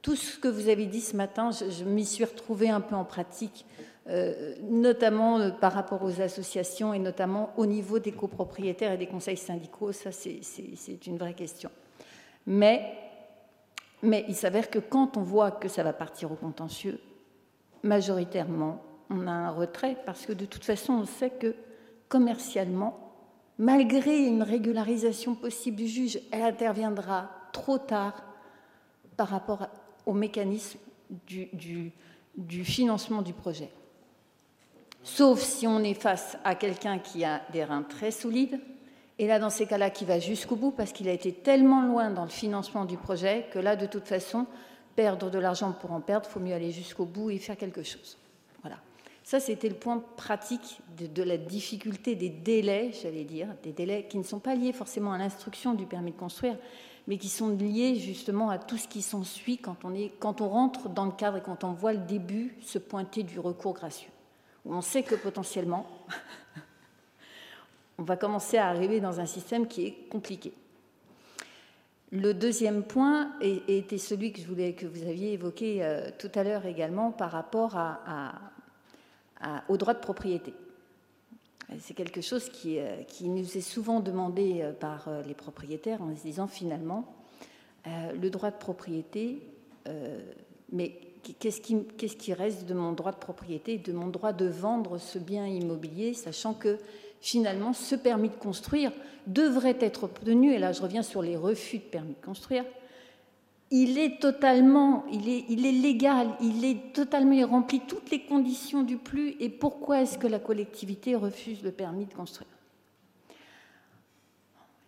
[0.00, 2.94] Tout ce que vous avez dit ce matin, je, je m'y suis retrouvée un peu
[2.94, 3.66] en pratique
[4.06, 9.36] notamment euh, par rapport aux associations et notamment au niveau des copropriétaires et des conseils
[9.36, 9.92] syndicaux.
[9.92, 11.70] Ça, c'est une vraie question.
[12.46, 12.98] Mais,
[14.02, 16.98] il s'avère que quand on voit que ça va partir au contentieux,
[17.84, 21.54] majoritairement, on a un retrait parce que de toute façon, on sait que
[22.08, 22.98] commercialement,
[23.58, 28.24] malgré une régularisation possible du juge, elle interviendra trop tard
[29.16, 29.68] par rapport
[30.04, 30.80] au mécanisme
[31.28, 33.70] du financement du projet
[35.02, 38.60] sauf si on est face à quelqu'un qui a des reins très solides,
[39.18, 42.10] et là, dans ces cas-là, qui va jusqu'au bout parce qu'il a été tellement loin
[42.10, 44.46] dans le financement du projet que là, de toute façon,
[44.96, 47.82] perdre de l'argent pour en perdre, il faut mieux aller jusqu'au bout et faire quelque
[47.82, 48.18] chose.
[48.62, 48.78] Voilà.
[49.22, 54.06] Ça, c'était le point pratique de, de, la difficulté des délais, j'allais dire, des délais
[54.08, 56.56] qui ne sont pas liés forcément à l'instruction du permis de construire,
[57.06, 60.48] mais qui sont liés justement à tout ce qui s'ensuit quand on, est, quand on
[60.48, 64.11] rentre dans le cadre et quand on voit le début se pointer du recours gracieux
[64.64, 65.86] où on sait que potentiellement,
[67.98, 70.52] on va commencer à arriver dans un système qui est compliqué.
[72.10, 76.44] Le deuxième point était celui que, je voulais, que vous aviez évoqué euh, tout à
[76.44, 77.78] l'heure également par rapport
[79.68, 80.52] au droit de propriété.
[81.80, 86.22] C'est quelque chose qui, euh, nous est souvent demandé euh, par les propriétaires en se
[86.22, 87.14] disant finalement,
[87.86, 89.42] le droit de propriété,
[90.70, 90.92] mais
[91.38, 95.46] qu'est-ce qui, reste de mon droit de propriété, de mon droit de vendre ce bien
[95.46, 96.78] immobilier, sachant que
[97.20, 98.92] finalement ce permis de construire
[99.26, 102.64] devrait être obtenu, et là je reviens sur les refus de permis de construire,
[103.74, 108.98] il est totalement, il est, légal, il est totalement, il remplit toutes les conditions du
[108.98, 112.48] plus, et pourquoi est-ce que la collectivité refuse le permis de construire?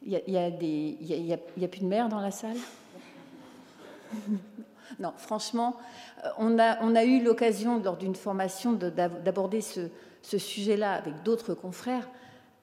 [0.07, 2.59] Il y, a, plus de maire dans la salle?
[4.99, 5.77] Non, franchement,
[6.25, 9.89] euh, on a, on a eu l'occasion, lors d'une formation, d'aborder ce,
[10.23, 12.09] sujet-là avec d'autres confrères.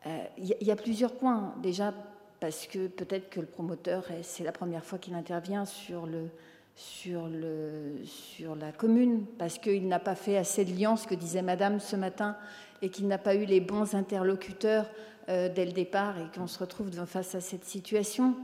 [0.06, 1.54] Euh, il y, a plusieurs points.
[1.62, 1.94] Déjà,
[2.40, 6.30] parce que peut-être que le promoteur, c'est la première fois qu'il intervient sur le,
[6.76, 11.16] sur, le, sur la commune, parce qu'il n'a pas fait assez de liens, ce que
[11.16, 12.36] disait Madame ce matin,
[12.82, 14.90] et qu'il n'a pas eu les bons interlocuteurs
[15.30, 18.36] euh, dès le départ, et qu'on se retrouve face à cette situation.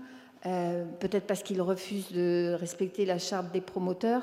[0.48, 4.22] Euh, peut-être parce qu'il refuse de respecter la charte des promoteurs,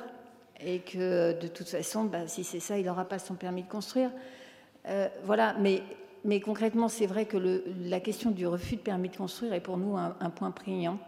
[0.65, 3.69] et que de toute façon, bah, si c'est ça, il n'aura pas son permis de
[3.69, 4.11] construire.
[4.89, 7.37] Euh, voilà, mais, concrètement, c'est vrai que
[7.87, 10.99] la question du refus de permis de construire est pour nous un, point prégnant,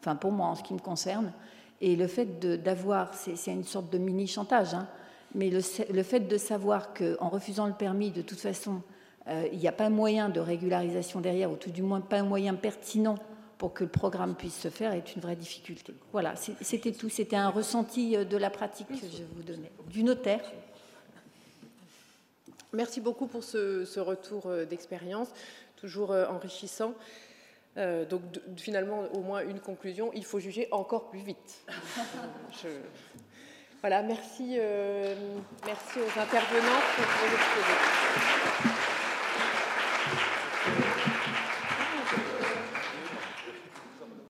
[0.00, 1.32] enfin pour moi en ce qui me concerne.
[1.80, 4.88] Et le fait d'avoir, c'est une sorte de mini-chantage, hein,
[5.36, 5.60] mais le,
[5.92, 8.82] le, fait de savoir qu'en refusant le permis, de toute façon,
[9.28, 12.24] euh, il n'y a pas moyen de régularisation derrière, ou tout du moins pas un
[12.24, 13.16] moyen pertinent
[13.58, 15.94] pour que le programme puisse se faire, est une vraie difficulté.
[16.12, 17.08] Voilà, c'était tout.
[17.08, 20.40] C'était un ressenti euh, de la pratique que je vous donnais, du notaire.
[22.72, 25.28] Merci beaucoup pour ce, retour euh, d'expérience,
[25.76, 26.94] toujours enrichissant.
[27.76, 28.22] Euh, donc
[28.56, 31.64] finalement, au moins une conclusion, il faut juger encore plus vite.
[33.80, 34.56] Voilà, merci,
[35.66, 38.93] merci aux intervenants pour vos exposés.